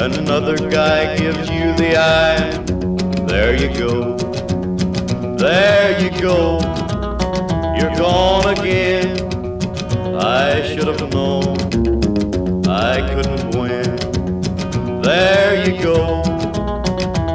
[0.00, 2.56] Another guy gives you the eye.
[3.26, 4.16] There you go.
[5.36, 6.60] There you go.
[7.76, 9.18] You're gone again.
[10.16, 11.58] I should have known
[12.68, 15.02] I couldn't win.
[15.02, 16.22] There you go.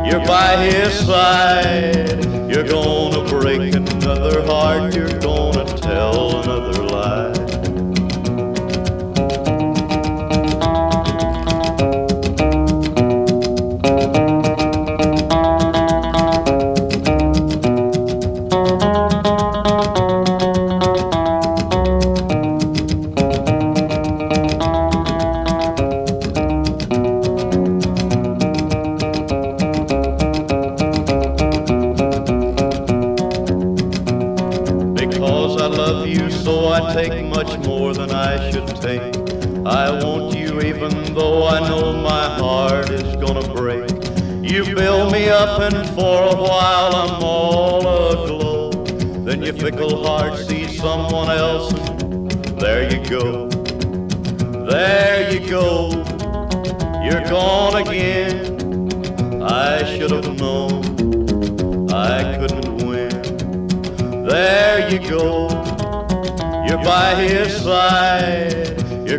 [0.06, 2.24] You're by his side.
[2.50, 4.96] You're gonna break another heart.
[4.96, 5.63] You're gonna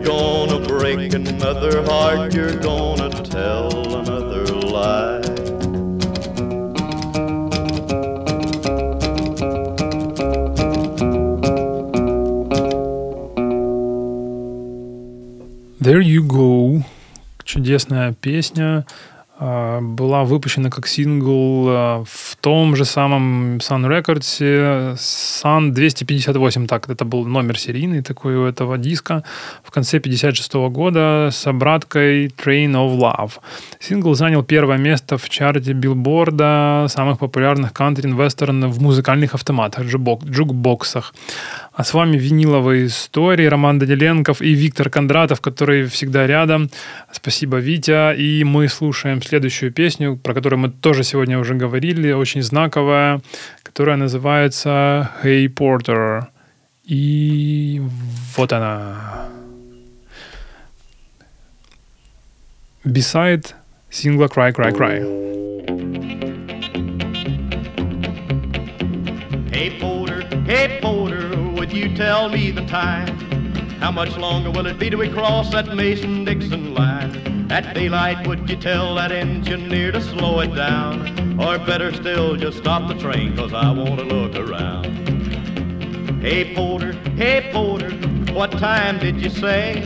[0.05, 2.35] gonna break another heart.
[2.35, 3.69] You're gonna tell
[4.01, 5.23] another lie.
[15.81, 16.83] There You Go.
[17.45, 18.87] Чудесная песня.
[19.39, 26.67] а, Была выпущена как сингл а, в том же самом Sun Records Sun 258.
[26.67, 29.23] Так, это был номер серийный такой у этого диска.
[29.63, 33.33] В конце 56 года с обраткой Train of Love.
[33.81, 41.15] Сингл занял первое место в чарте билборда самых популярных кантри-вестерн в музыкальных автоматах, джукбоксах.
[41.77, 43.47] А с вами виниловые истории.
[43.47, 46.71] Роман Даниленков и Виктор Кондратов, который всегда рядом.
[47.11, 48.15] Спасибо, Витя.
[48.15, 53.21] И мы слушаем следующую песню, про которую мы тоже сегодня уже говорили, очень знаковая,
[53.65, 56.27] которая называется «Hey Porter».
[56.85, 57.83] И
[58.37, 59.27] вот она.
[62.85, 63.47] Beside
[63.91, 65.25] сингла «Cry, Cry, Cry».
[69.51, 71.04] Hey Porter, hey Porter,
[71.85, 73.07] you tell me the time?
[73.79, 77.51] How much longer will it be till we cross that Mason-Dixon line?
[77.51, 81.39] At daylight, would you tell that engineer to slow it down?
[81.39, 86.23] Or better still, just stop the train, cause I want to look around.
[86.23, 87.91] Hey Porter, hey Porter,
[88.33, 89.81] what time did you say?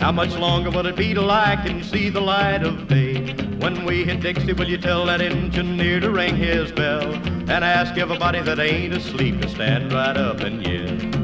[0.00, 3.32] How much longer will it be till I can see the light of day?
[3.60, 7.96] When we hit Dixie, will you tell that engineer to ring his bell and ask
[7.96, 11.17] everybody that ain't asleep to stand right up and yell?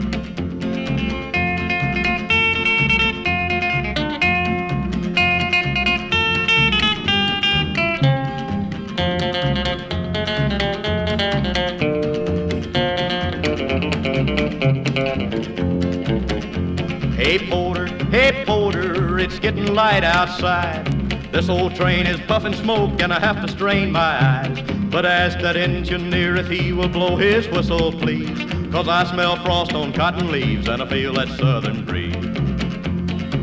[17.25, 20.85] Hey Porter, hey Porter, it's getting light outside.
[21.33, 24.61] This old train is puffing smoke and I have to strain my eyes.
[24.91, 28.39] But ask that engineer if he will blow his whistle, please.
[28.71, 32.15] Cause I smell frost on cotton leaves and I feel that southern breeze.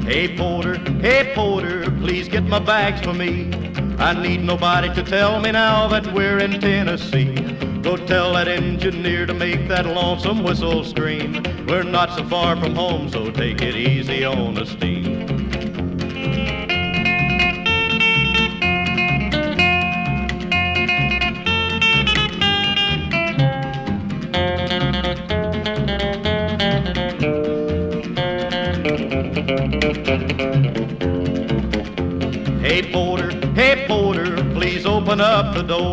[0.04, 3.52] Hey Porter, hey Porter, please get my bags for me.
[3.98, 7.41] I need nobody to tell me now that we're in Tennessee.
[7.82, 11.42] Go tell that engineer to make that lonesome whistle scream.
[11.68, 15.28] We're not so far from home, so take it easy on the steam.
[32.62, 35.91] Hey Porter, hey Porter, please open up the door.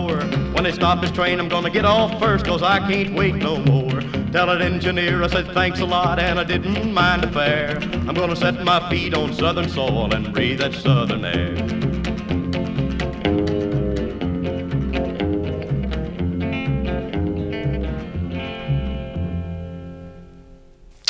[0.78, 1.40] Stop his train.
[1.40, 4.00] I'm gonna get off first, cause I can't wait no more.
[4.30, 7.78] Tell that engineer I said thanks a lot and I didn't mind the fare.
[8.06, 11.56] I'm gonna set my feet on southern soil and breathe that southern air.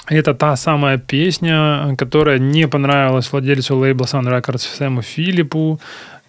[0.09, 5.79] Это та самая песня, которая не понравилась владельцу лейбла Sun Records Сэму Филиппу.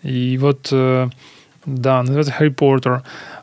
[0.04, 1.08] И вот, э,
[1.76, 3.02] да, называется Harry Potter.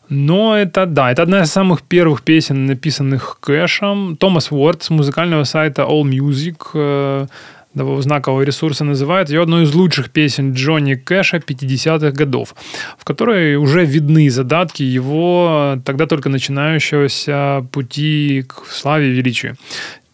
[0.09, 4.17] Но это, да, это одна из самых первых песен, написанных Кэшем.
[4.17, 7.27] Томас Уорд с музыкального сайта All Music, э,
[7.75, 12.55] знакового ресурса, называет ее одной из лучших песен Джонни Кэша 50-х годов,
[12.99, 19.57] в которой уже видны задатки его тогда только начинающегося пути к славе и величию.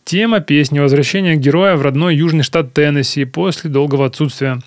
[0.04, 4.58] Тема песни «Возвращение героя в родной южный штат Теннесси после долгого отсутствия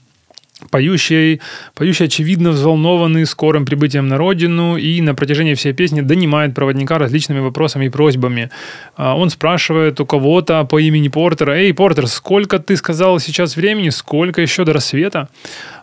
[0.69, 1.41] Поющий,
[1.73, 7.39] поющий, очевидно, взволнованный скорым прибытием на родину и на протяжении всей песни донимает проводника различными
[7.39, 8.49] вопросами и просьбами.
[8.95, 13.89] А, он спрашивает у кого-то по имени Портера, «Эй, Портер, сколько ты сказал сейчас времени?
[13.89, 15.29] Сколько еще до рассвета?»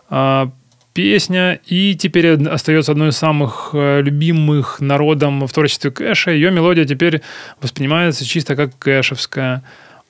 [0.09, 0.51] а,
[0.93, 6.29] Песня и теперь остается одной из самых э, любимых народом в творчестве Кэша.
[6.29, 7.23] Ее мелодия теперь
[7.59, 9.63] воспринимается чисто как кэшевская.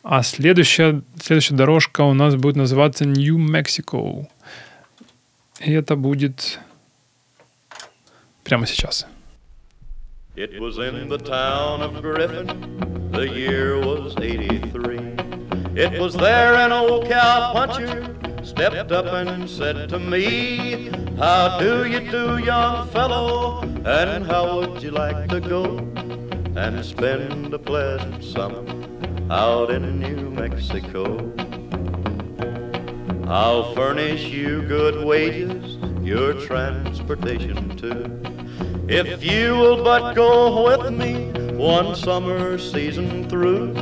[0.03, 4.25] А следующая, следующая дорожка у нас будет называться New Mexico.
[5.62, 6.58] И это будет
[8.44, 9.06] прямо сейчас.
[10.36, 14.98] It was in the town of Griffin, the year was 83.
[15.74, 22.00] It was there an old cowpuncher stepped up and said to me, How do you
[22.08, 25.78] do, young fellow, and how would you like to go
[26.56, 28.64] and spend a pleasant summer
[29.30, 31.16] out in New Mexico?
[33.27, 38.21] I'll furnish you good wages, your transportation too.
[38.87, 43.73] If you will but go with me one summer season through.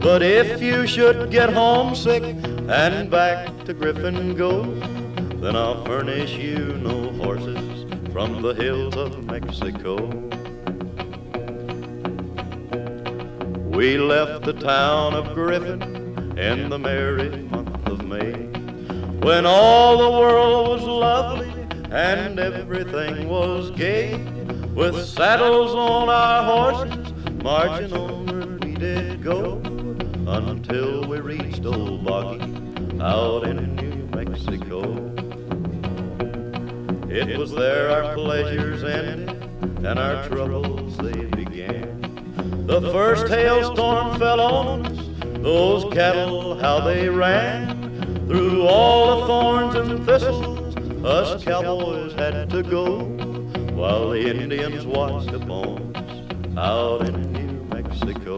[0.00, 4.62] But if you should get homesick and back to Griffin go,
[5.40, 9.96] then I'll furnish you no horses from the hills of Mexico.
[13.68, 18.49] We left the town of Griffin in the merry month of May,
[19.20, 21.52] when all the world was lovely
[21.90, 24.16] and everything was gay,
[24.74, 27.12] with saddles on our horses,
[27.42, 29.60] marching on we did go,
[30.26, 32.40] until we reached Old Boggy
[33.00, 34.80] out in New Mexico.
[37.10, 39.30] It was there our pleasures ended
[39.84, 42.66] and our troubles they began.
[42.66, 44.98] The first hailstorm fell on us,
[45.42, 47.69] those cattle how they ran.
[48.30, 53.00] Through all the thorns and thistles, us cowboys had to go,
[53.74, 58.36] while the Indians watched upon us out in New Mexico.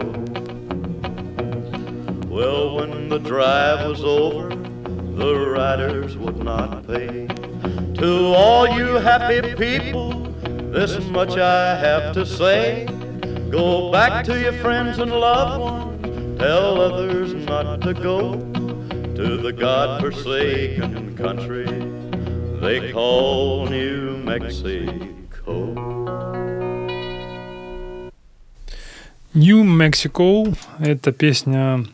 [2.26, 7.26] Well, when the drive was over, the riders would not pay.
[7.96, 10.22] To all you happy people,
[10.72, 12.86] this much I have to say.
[13.50, 18.51] Go back to your friends and loved ones, tell others not to go
[19.22, 21.66] to the God-forsaken country
[22.60, 25.54] they call New Mexico.
[29.32, 31.84] New Mexico— это песня,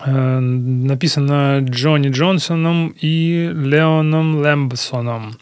[0.00, 5.38] э, написана Джонни Джонсоном и Леоном Лэмбсоном.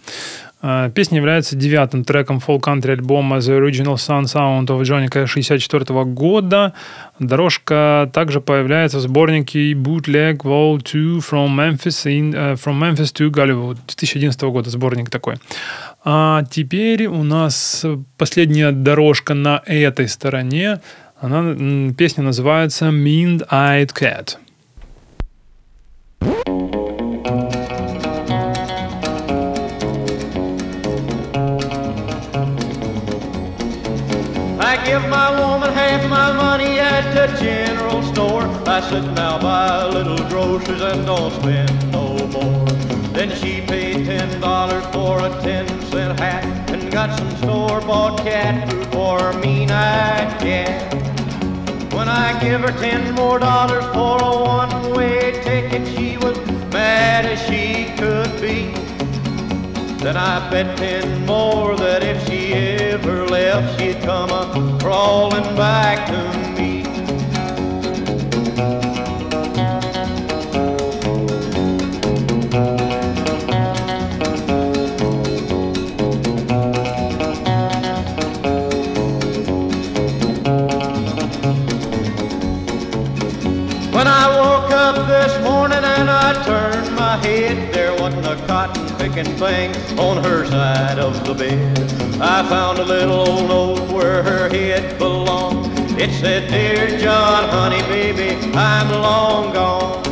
[0.67, 6.73] Э, Песня является девятым треком фолк-кантри альбома The Original Sun Sound of Cash 64 года.
[7.19, 13.31] Дорожка также появляется в сборнике Bootleg Vol 2 From Memphis, in, uh, From Memphis to
[13.31, 15.35] Gollywood 2011 года, сборник такой.
[16.03, 17.85] А теперь у нас
[18.17, 20.81] последняя дорожка на этой стороне.
[21.21, 24.39] Она, песня называется Mean Eyed Cat.
[34.75, 38.43] I give my woman half my money at the general store.
[38.67, 42.67] I said, now buy a little groceries and don't spend no more.
[43.15, 48.19] Then she paid ten dollars for a ten cent hat and got some store bought
[48.19, 50.93] cat food for mean eyed cat.
[51.95, 56.37] When I give her ten more dollars for a one way ticket, she was
[56.73, 58.84] mad as she could be.
[60.05, 66.07] Then I bet ten more that if she ever left, she'd come a crawling back
[66.09, 66.34] to
[89.09, 91.79] picking thing on her side of the bed.
[92.23, 95.67] I found a little old note where her head belonged.
[96.01, 100.03] It said, Dear John, honey, baby, I'm long gone.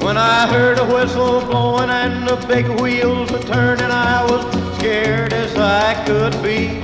[0.00, 4.42] When I heard a whistle blowing and the big wheels a turning, I was
[4.78, 6.80] scared as I could be.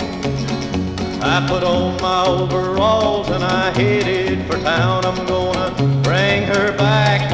[1.23, 5.07] I put on my overalls and I headed for town.
[5.07, 5.71] I'm gonna
[6.03, 7.33] bring her back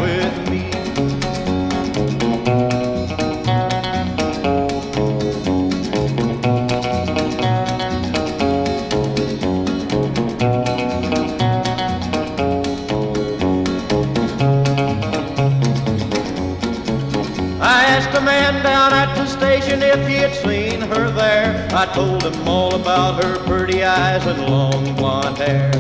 [21.82, 25.72] I told him all about her pretty eyes and long blonde hair.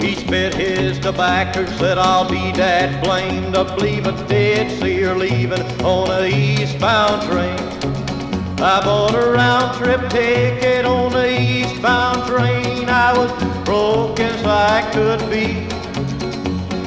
[0.00, 3.54] He spit his tobacco, said I'll be dad blamed.
[3.54, 7.58] I believe I did see her leaving on a eastbound train.
[8.58, 12.88] I bought a round trip ticket on the eastbound train.
[12.88, 13.30] I was
[13.66, 15.66] broke as I could be.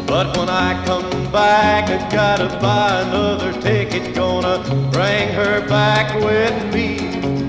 [0.07, 4.15] But when I come back, I gotta buy another ticket.
[4.15, 7.42] Gonna bring her back with me.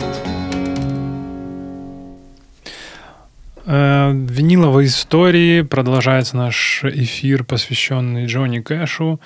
[3.66, 5.62] Виниловые истории.
[5.62, 9.20] Продолжается наш эфир, посвященный Джонни Кэшу.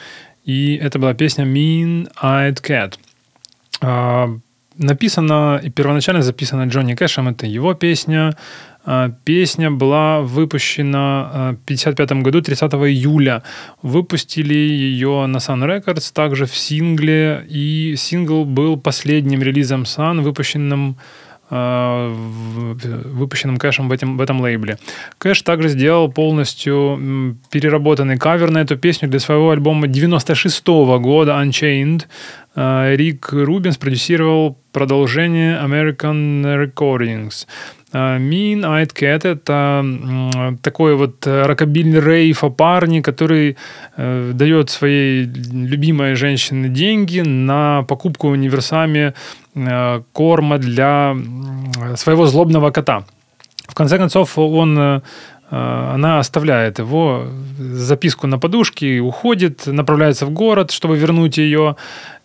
[0.44, 2.94] И это была песня Mean Eyed Cat.
[3.80, 4.28] А,
[4.76, 7.28] Написана и первоначально записана Джонни Кэшем.
[7.28, 8.36] Это его песня.
[8.84, 13.42] А, Песня была выпущена в 1955 году, 30 июля.
[13.82, 17.44] Выпустили ее на Sun Records, также в сингле.
[17.50, 20.98] И сингл был последним релизом Sun, выпущенным в-
[21.50, 24.78] выпущенным Кэшем в, этом, в этом лейбле.
[25.18, 32.02] Кэш также сделал полностью переработанный кавер на эту песню для своего альбома 96 года Unchained.
[32.54, 37.46] А, Рик Рубин спродюсировал продолжение American Recordings.
[37.92, 43.56] А, Mean Eyed Cat— это такой вот рокобильный рейв о парне, который
[43.96, 49.14] э, дает своей любимой женщине деньги на покупку в универсаме
[49.54, 51.16] э, корма для
[51.96, 53.04] своего злобного кота.
[53.66, 55.00] В конце концов, он, э,
[55.50, 57.26] она оставляет его
[57.58, 61.76] записку на подушке, уходит, направляется в город, чтобы вернуть ее.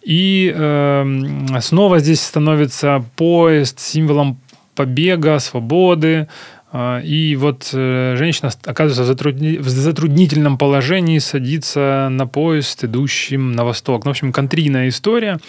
[0.02, 4.38] И э, снова здесь становится поезд символом
[4.76, 6.28] побега, свободы.
[6.72, 13.52] А, И вот э, женщина оказывается в, затрудни- в затруднительном положении, садится на поезд, идущим
[13.52, 14.06] на восток.
[14.06, 15.40] Ну, в общем, контрийная история.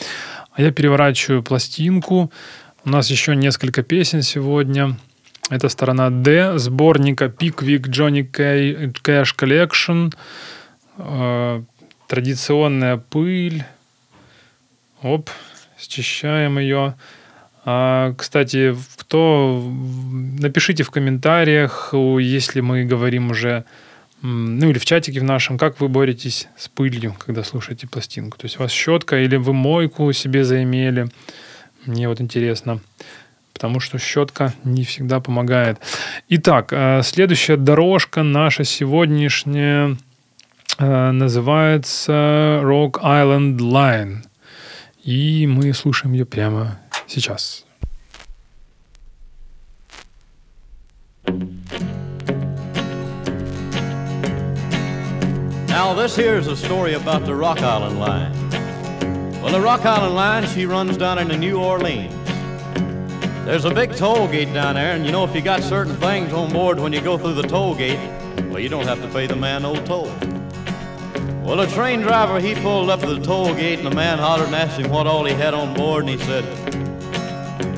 [0.57, 2.31] Я переворачиваю пластинку.
[2.85, 4.97] У нас еще несколько песен сегодня.
[5.51, 7.27] Это сторона D сборника
[8.23, 10.13] Ca- Cash Collection.
[10.99, 11.63] Э,
[12.07, 13.65] Традиционная пыль.
[15.03, 15.31] Оп,
[15.79, 16.95] счищаем ее.
[17.65, 19.63] А, кстати, кто
[20.39, 23.65] напишите в комментариях, если мы говорим уже,
[24.21, 28.37] ну или в чатике в нашем, как вы боретесь с пылью, когда слушаете пластинку.
[28.37, 31.09] То есть у вас щетка или вы мойку себе заимели.
[31.87, 32.81] Мне вот интересно,
[33.55, 35.79] потому что щетка не всегда помогает.
[36.29, 39.97] Итак, э, следующая дорожка наша сегодняшняя
[40.79, 44.17] э, называется Rock Island Line.
[45.03, 47.64] И мы слушаем ее прямо сейчас.
[55.68, 58.32] Now, this here is a story about the Rock Island Line.
[59.42, 62.14] Well, the Rock Island Line, she runs down into New Orleans.
[63.46, 66.34] There's a big toll gate down there, and you know, if you got certain things
[66.34, 68.00] on board when you go through the toll gate,
[68.50, 70.12] well, you don't have to pay the man no toll.
[71.44, 74.48] Well, the train driver, he pulled up to the toll gate, and the man hollered
[74.48, 76.44] and asked him what all he had on board, and he said,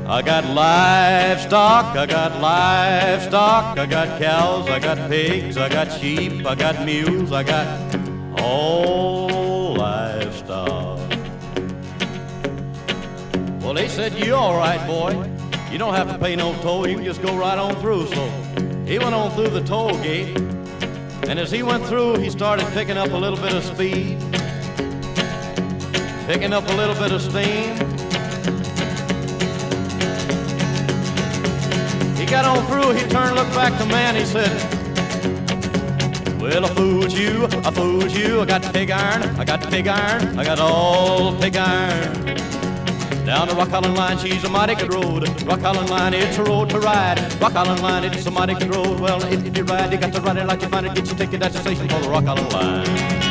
[0.08, 6.46] I got livestock, I got livestock, I got cows, I got pigs, I got sheep,
[6.46, 7.66] I got mules, I got
[8.40, 11.00] all livestock.
[13.60, 15.28] Well, they said, You all right, boy.
[15.72, 18.06] You don't have to pay no toll, you can just go right on through.
[18.06, 18.30] So
[18.86, 20.38] he went on through the toll gate,
[21.26, 24.20] and as he went through, he started picking up a little bit of speed,
[26.28, 27.95] picking up a little bit of steam.
[32.26, 34.50] He got on through, he turned, looked back to man, he said,
[36.40, 40.36] Well, I fooled you, I fooled you, I got pig iron, I got pig iron,
[40.36, 42.24] I got all pig iron.
[43.24, 45.28] Down the Rock Island Line, she's a mighty good road.
[45.44, 47.20] Rock Island Line, it's a road to ride.
[47.40, 48.98] Rock Island Line, it's a mighty good road.
[48.98, 50.96] Well, if, if you ride, you got to ride it like you find it.
[50.96, 53.25] Get your ticket at the station for the Rock Island Line.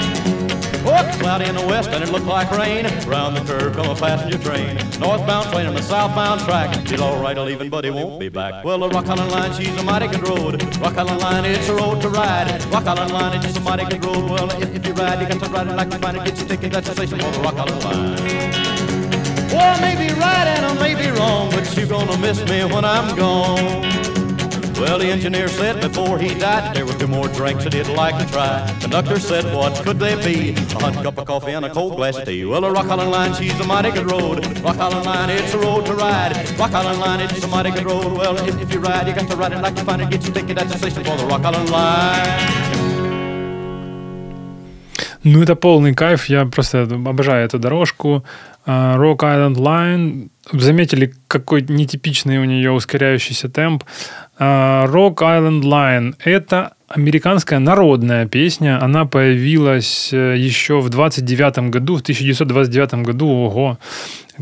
[0.88, 2.86] Oh, cloudy in the west and it looked like rain.
[3.07, 4.77] Round the curve come a passenger train.
[4.99, 6.88] Northbound train on the southbound track.
[6.88, 8.63] She's all right I'll leaving, but he won't be back.
[8.63, 10.61] Well, the Rock Island Line, she's a mighty good road.
[10.77, 12.63] Rock Island Line, it's a road to ride.
[12.71, 14.29] Rock Island Line, it's just a mighty good road.
[14.29, 16.25] Well, if, if you ride, you got to ride it like you find it.
[16.25, 18.75] Get your ticket, that's the station for the Rock Island Line.
[19.51, 22.63] Well, I may be right and I may be wrong, but you're gonna miss me
[22.65, 24.14] when I'm gone.
[24.78, 28.17] Well, the engineer said before he died there were two more drinks that he'd like
[28.17, 28.67] to try.
[28.82, 30.51] Conductor said, what could they be?
[30.51, 32.43] A hot cup of coffee and a cold glass of tea.
[32.43, 34.45] Well, the Rock Island Line, she's a mighty good road.
[34.61, 36.36] Rock Island Line, it's a road to ride.
[36.59, 38.17] Rock Island Line, it's a mighty good road.
[38.17, 40.09] Well, if, if you ride, you got to ride it like you find it.
[40.09, 42.76] Get your ticket at the station for the Rock Island Line.
[45.23, 46.30] Ну, это полный кайф.
[46.30, 48.23] Я просто обожаю эту дорожку.
[48.67, 50.30] А, Rock Island Line.
[50.51, 53.84] Заметили, какой нетипичный у нее ускоряющийся темп.
[54.38, 58.81] А, Rock Island Line– это американская народная песня.
[58.83, 63.27] Она появилась э, еще в 29 году, в 1929 году.
[63.27, 63.79] Ого,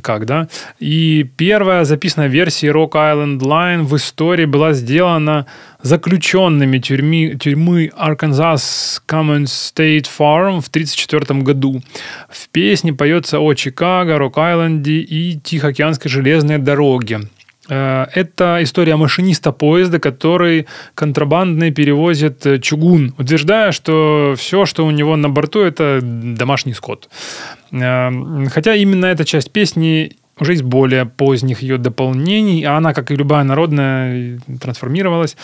[0.01, 0.47] как, да?
[0.79, 5.45] И первая записанная версия Rock Island Line в истории была сделана
[5.81, 11.81] заключенными тюрьмы, тюрьмы Arkansas Common State Farm в 1934 году.
[12.29, 17.21] В песне поется о Чикаго, Рок-Айленде и Тихоокеанской железной дороге.
[17.69, 24.91] Э, это история машиниста поезда, который контрабандный перевозит э, чугун, утверждая, что все, что у
[24.91, 27.09] него на борту, это домашний скот.
[27.71, 28.09] Э,
[28.49, 33.15] хотя именно эта часть песни уже из более поздних ее дополнений, а она, как и
[33.15, 35.37] любая народная, трансформировалась.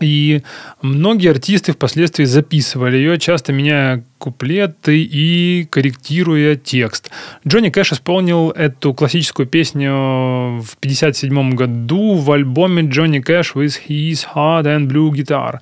[0.00, 0.42] И
[0.82, 7.10] многие артисты впоследствии записывали ее, часто меняя куплеты и корректируя текст.
[7.46, 14.26] Джонни Кэш исполнил эту классическую песню в 1957 году в альбоме Джонни Кэш with His
[14.34, 15.60] Hard and Blue Guitar,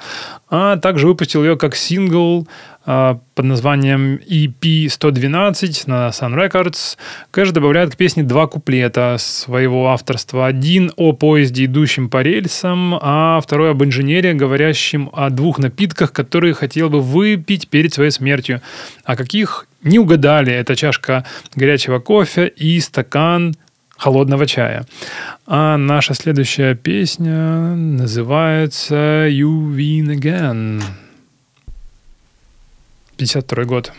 [0.51, 2.49] а также выпустил ее как сингл
[2.89, 6.97] под названием EP-112 на Sun Records.
[7.31, 10.47] Кэш добавляет к песне два куплета своего авторства.
[10.47, 16.55] Один о поезде, идущем по рельсам, а второй об инженере, говорящем о двух напитках, которые
[16.55, 18.63] хотел бы выпить перед своей смертью.
[19.05, 20.53] А каких не угадали.
[20.53, 23.55] Это чашка горячего кофе и стакан
[23.99, 24.87] холодного чая.
[25.47, 30.81] А наша следующая песня называется «You Win Again».
[33.19, 33.93] 52 год.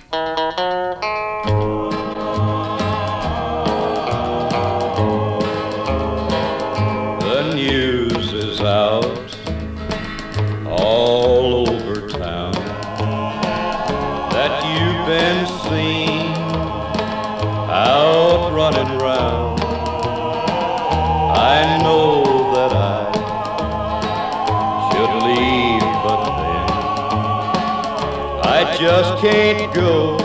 [29.21, 30.17] Can't go.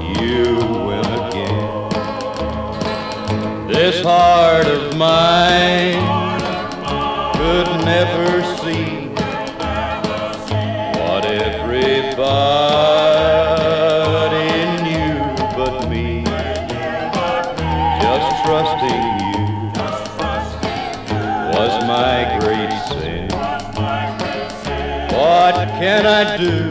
[0.00, 0.56] You
[0.86, 1.88] win again.
[3.68, 6.00] This heart of mine
[7.36, 9.08] could never see
[10.98, 12.06] what everybody
[14.82, 15.18] knew
[15.54, 16.24] but me.
[18.00, 19.44] Just trusting you
[21.52, 23.28] was my great sin.
[25.14, 26.65] What can I do?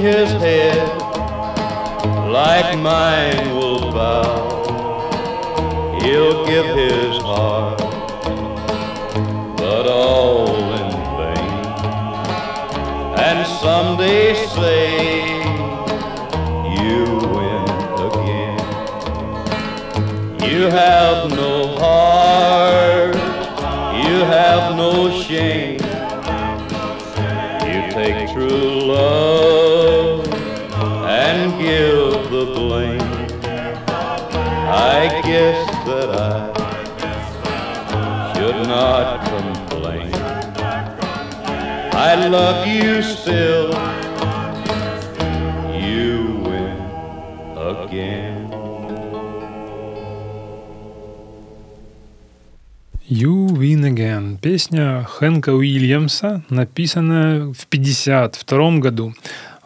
[0.00, 0.88] His head,
[2.30, 4.48] like mine, will bow.
[6.00, 7.78] He'll give his heart,
[9.58, 10.48] but all
[10.80, 11.64] in vain.
[13.28, 15.42] And someday say,
[16.78, 17.04] you
[17.36, 17.64] win
[18.08, 18.58] again.
[20.50, 23.14] You have no heart,
[24.04, 25.59] you have no shame.
[31.40, 33.00] And give the blame.
[34.68, 36.36] I guess that I
[38.34, 40.12] should not complain.
[42.08, 43.70] I love you still.
[45.86, 46.12] You
[46.44, 46.76] win
[47.56, 48.40] again.
[53.08, 54.38] You Win Again.
[54.40, 59.14] Песня Хэнка Уильямса, написанная в 1952 году.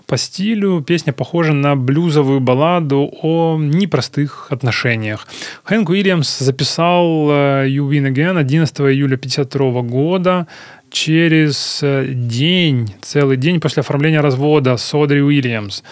[0.06, 5.26] По стилю песня похожа на блюзовую балладу о непростых отношениях.
[5.64, 10.46] Хэнк Уильямс записал э, You Win Again 11 июля 1952 года,
[10.90, 15.82] через э, день, целый день после оформления развода с Одри Уильямс.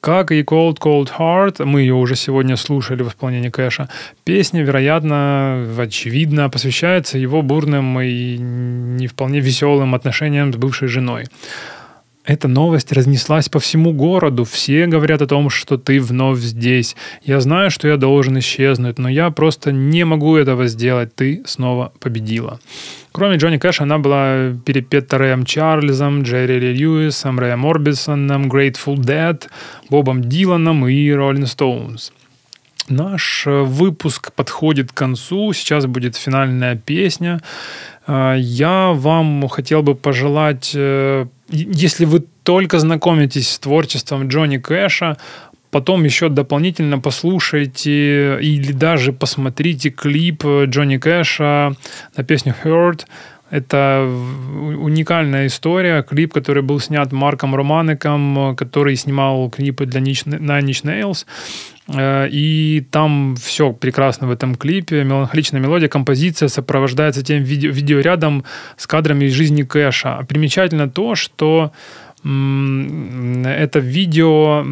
[0.00, 3.90] Как и Cold Cold Heart, мы ее уже сегодня слушали в исполнении Кэша,
[4.24, 11.26] песня, вероятно, очевидно, посвящается его бурным и не вполне веселым отношениям с бывшей женой.
[12.30, 14.44] Эта новость разнеслась по всему городу.
[14.44, 16.94] Все говорят о том, что ты вновь здесь.
[17.24, 21.12] Я знаю, что я должен исчезнуть, но я просто не могу этого сделать.
[21.12, 22.60] Ты снова победила.
[23.10, 29.42] Кроме Джонни Кэша, она была перепета Рэем Чарльзом, Джерри Ли Льюисом, Рэем Орбисоном, Grateful Dead,
[29.88, 32.12] Бобом Диланом и Роллинг Стоунс.
[32.90, 35.52] Наш э, выпуск подходит к концу.
[35.52, 37.40] Сейчас будет финальная песня.
[38.06, 45.16] Э, я вам хотел бы пожелать, э, если вы только знакомитесь с творчеством Джонни Кэша,
[45.70, 51.74] потом еще дополнительно послушайте или даже посмотрите клип Джонни Кэша
[52.16, 53.06] на песню Hurt.
[53.50, 54.08] Это
[54.78, 56.02] уникальная история.
[56.02, 61.26] Клип, который был снят Марком Романиком, который снимал клипы для Nine Inch Nails.
[61.94, 65.04] Э, и там все прекрасно в этом клипе.
[65.04, 68.44] Меланхоличная мелодия, композиция сопровождается тем видео, видеорядом
[68.76, 70.24] с кадрами из жизни Кэша.
[70.28, 71.72] Примечательно то, что
[72.22, 74.62] это видео,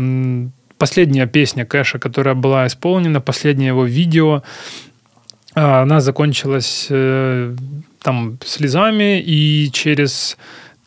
[0.77, 4.43] последняя песня Кэша, которая была исполнена, последнее его видео,
[5.55, 7.55] а, она закончилась э,
[8.03, 10.37] там слезами, и через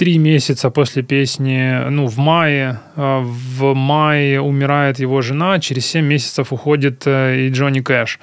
[0.02, 6.06] три месяца после песни, ну, в мае, э, в мае умирает его жена, через семь
[6.06, 8.20] месяцев уходит э, и Джонни Кэш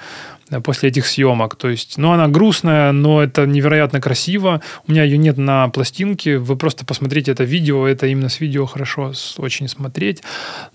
[0.51, 1.55] э, после этих съемок.
[1.55, 4.59] То есть, ну, она грустная, но это невероятно красиво.
[4.87, 6.37] У меня ее нет на пластинке.
[6.37, 7.87] Вы просто посмотрите это видео.
[7.87, 10.21] Это именно с видео хорошо очень смотреть.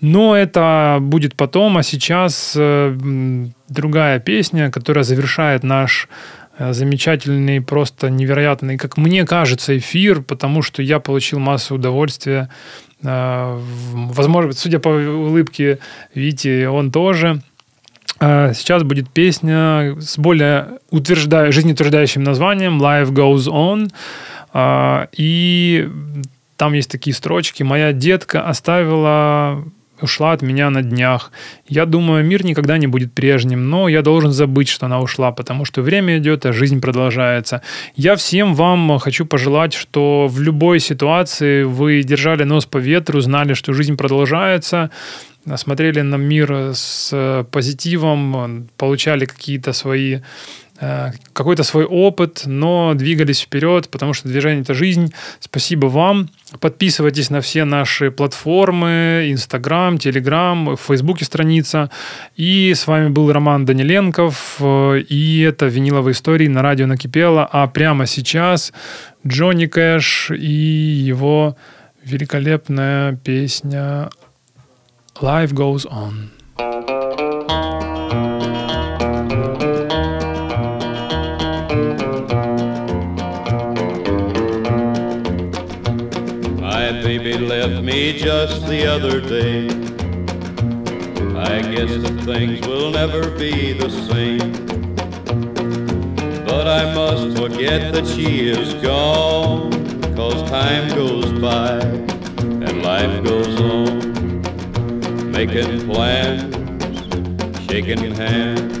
[0.01, 2.57] Но это будет потом, а сейчас
[3.69, 6.09] другая песня, которая завершает наш
[6.57, 12.49] замечательный, просто невероятный, как мне кажется, эфир, потому что я получил массу удовольствия.
[13.03, 13.59] Э,
[13.93, 15.79] возможно, судя по улыбке
[16.13, 17.41] Вити, он тоже.
[18.19, 23.89] Э, сейчас будет песня с более утверждая, жизнеутверждающим названием «Life Goes On».
[25.17, 25.89] И
[26.55, 27.63] там есть такие строчки.
[27.63, 29.65] «Моя детка оставила
[30.01, 31.31] ушла от меня на днях.
[31.67, 35.65] Я думаю, мир никогда не будет прежним, но я должен забыть, что она ушла, потому
[35.65, 37.61] что время идет, а жизнь продолжается.
[37.95, 43.53] Я всем вам хочу пожелать, что в любой ситуации вы держали нос по ветру, знали,
[43.53, 44.89] что жизнь продолжается,
[45.55, 50.19] смотрели на мир с позитивом, получали какие-то свои
[50.77, 55.13] какой-то свой опыт, но двигались вперед, потому что движение– это жизнь.
[55.39, 56.29] Спасибо вам.
[56.59, 61.89] Подписывайтесь на все наши платформы, Инстаграм, Телеграм, в Фейсбуке страница.
[62.35, 67.47] И с вами был Роман Даниленков, э, и это «Виниловые истории» на радио «Накипело».
[67.51, 68.73] А прямо сейчас
[69.25, 71.55] Джонни Кэш и его
[72.03, 74.09] великолепная песня
[75.21, 76.94] «Life Goes On».
[87.67, 89.65] Left me just the other day.
[91.35, 94.51] I guess that things will never be the same.
[96.45, 99.71] But I must forget that she is gone,
[100.15, 105.31] cause time goes by and life goes on.
[105.31, 106.53] Making plans,
[107.65, 108.77] shaking hands,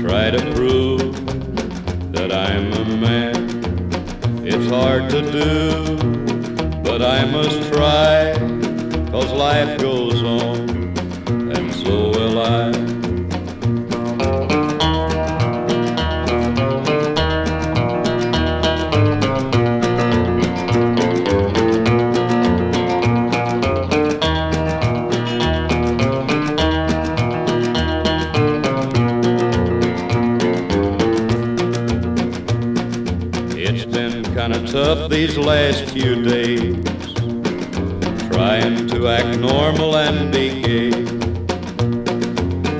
[0.00, 1.14] try to prove
[2.14, 4.44] that I'm a man.
[4.44, 6.19] It's hard to do
[6.90, 8.34] but I must try,
[9.12, 10.68] cause life goes on,
[11.56, 12.70] and so will I.
[33.62, 36.39] It's been kinda tough these last few days,
[39.00, 40.90] to act normal and be gay.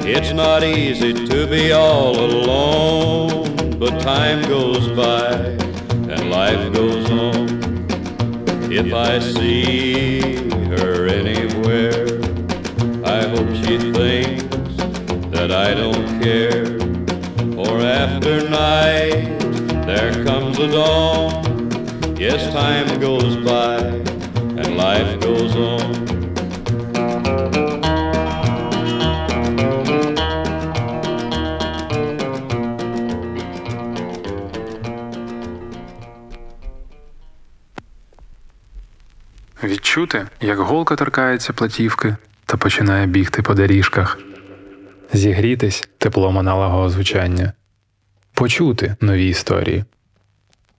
[0.06, 5.32] It's not easy to be all alone, but time goes by
[6.12, 7.48] and life goes on.
[8.70, 12.04] If I see her anywhere,
[13.02, 14.76] I hope she thinks
[15.34, 16.66] that I don't care.
[17.54, 19.38] For after night,
[19.86, 21.40] there comes a dawn
[22.18, 26.09] Yes, time goes by and life goes on.
[40.40, 42.16] Як голка торкається платівки
[42.46, 44.18] та починає бігти по доріжках,
[45.12, 47.52] зігрітись теплом аналогового звучання,
[48.34, 49.84] почути нові історії.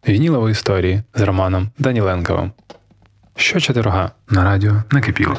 [0.07, 2.51] Вінілові історії з Романом Даніленковим.
[3.35, 5.37] Щочетверга на радіо накипіло.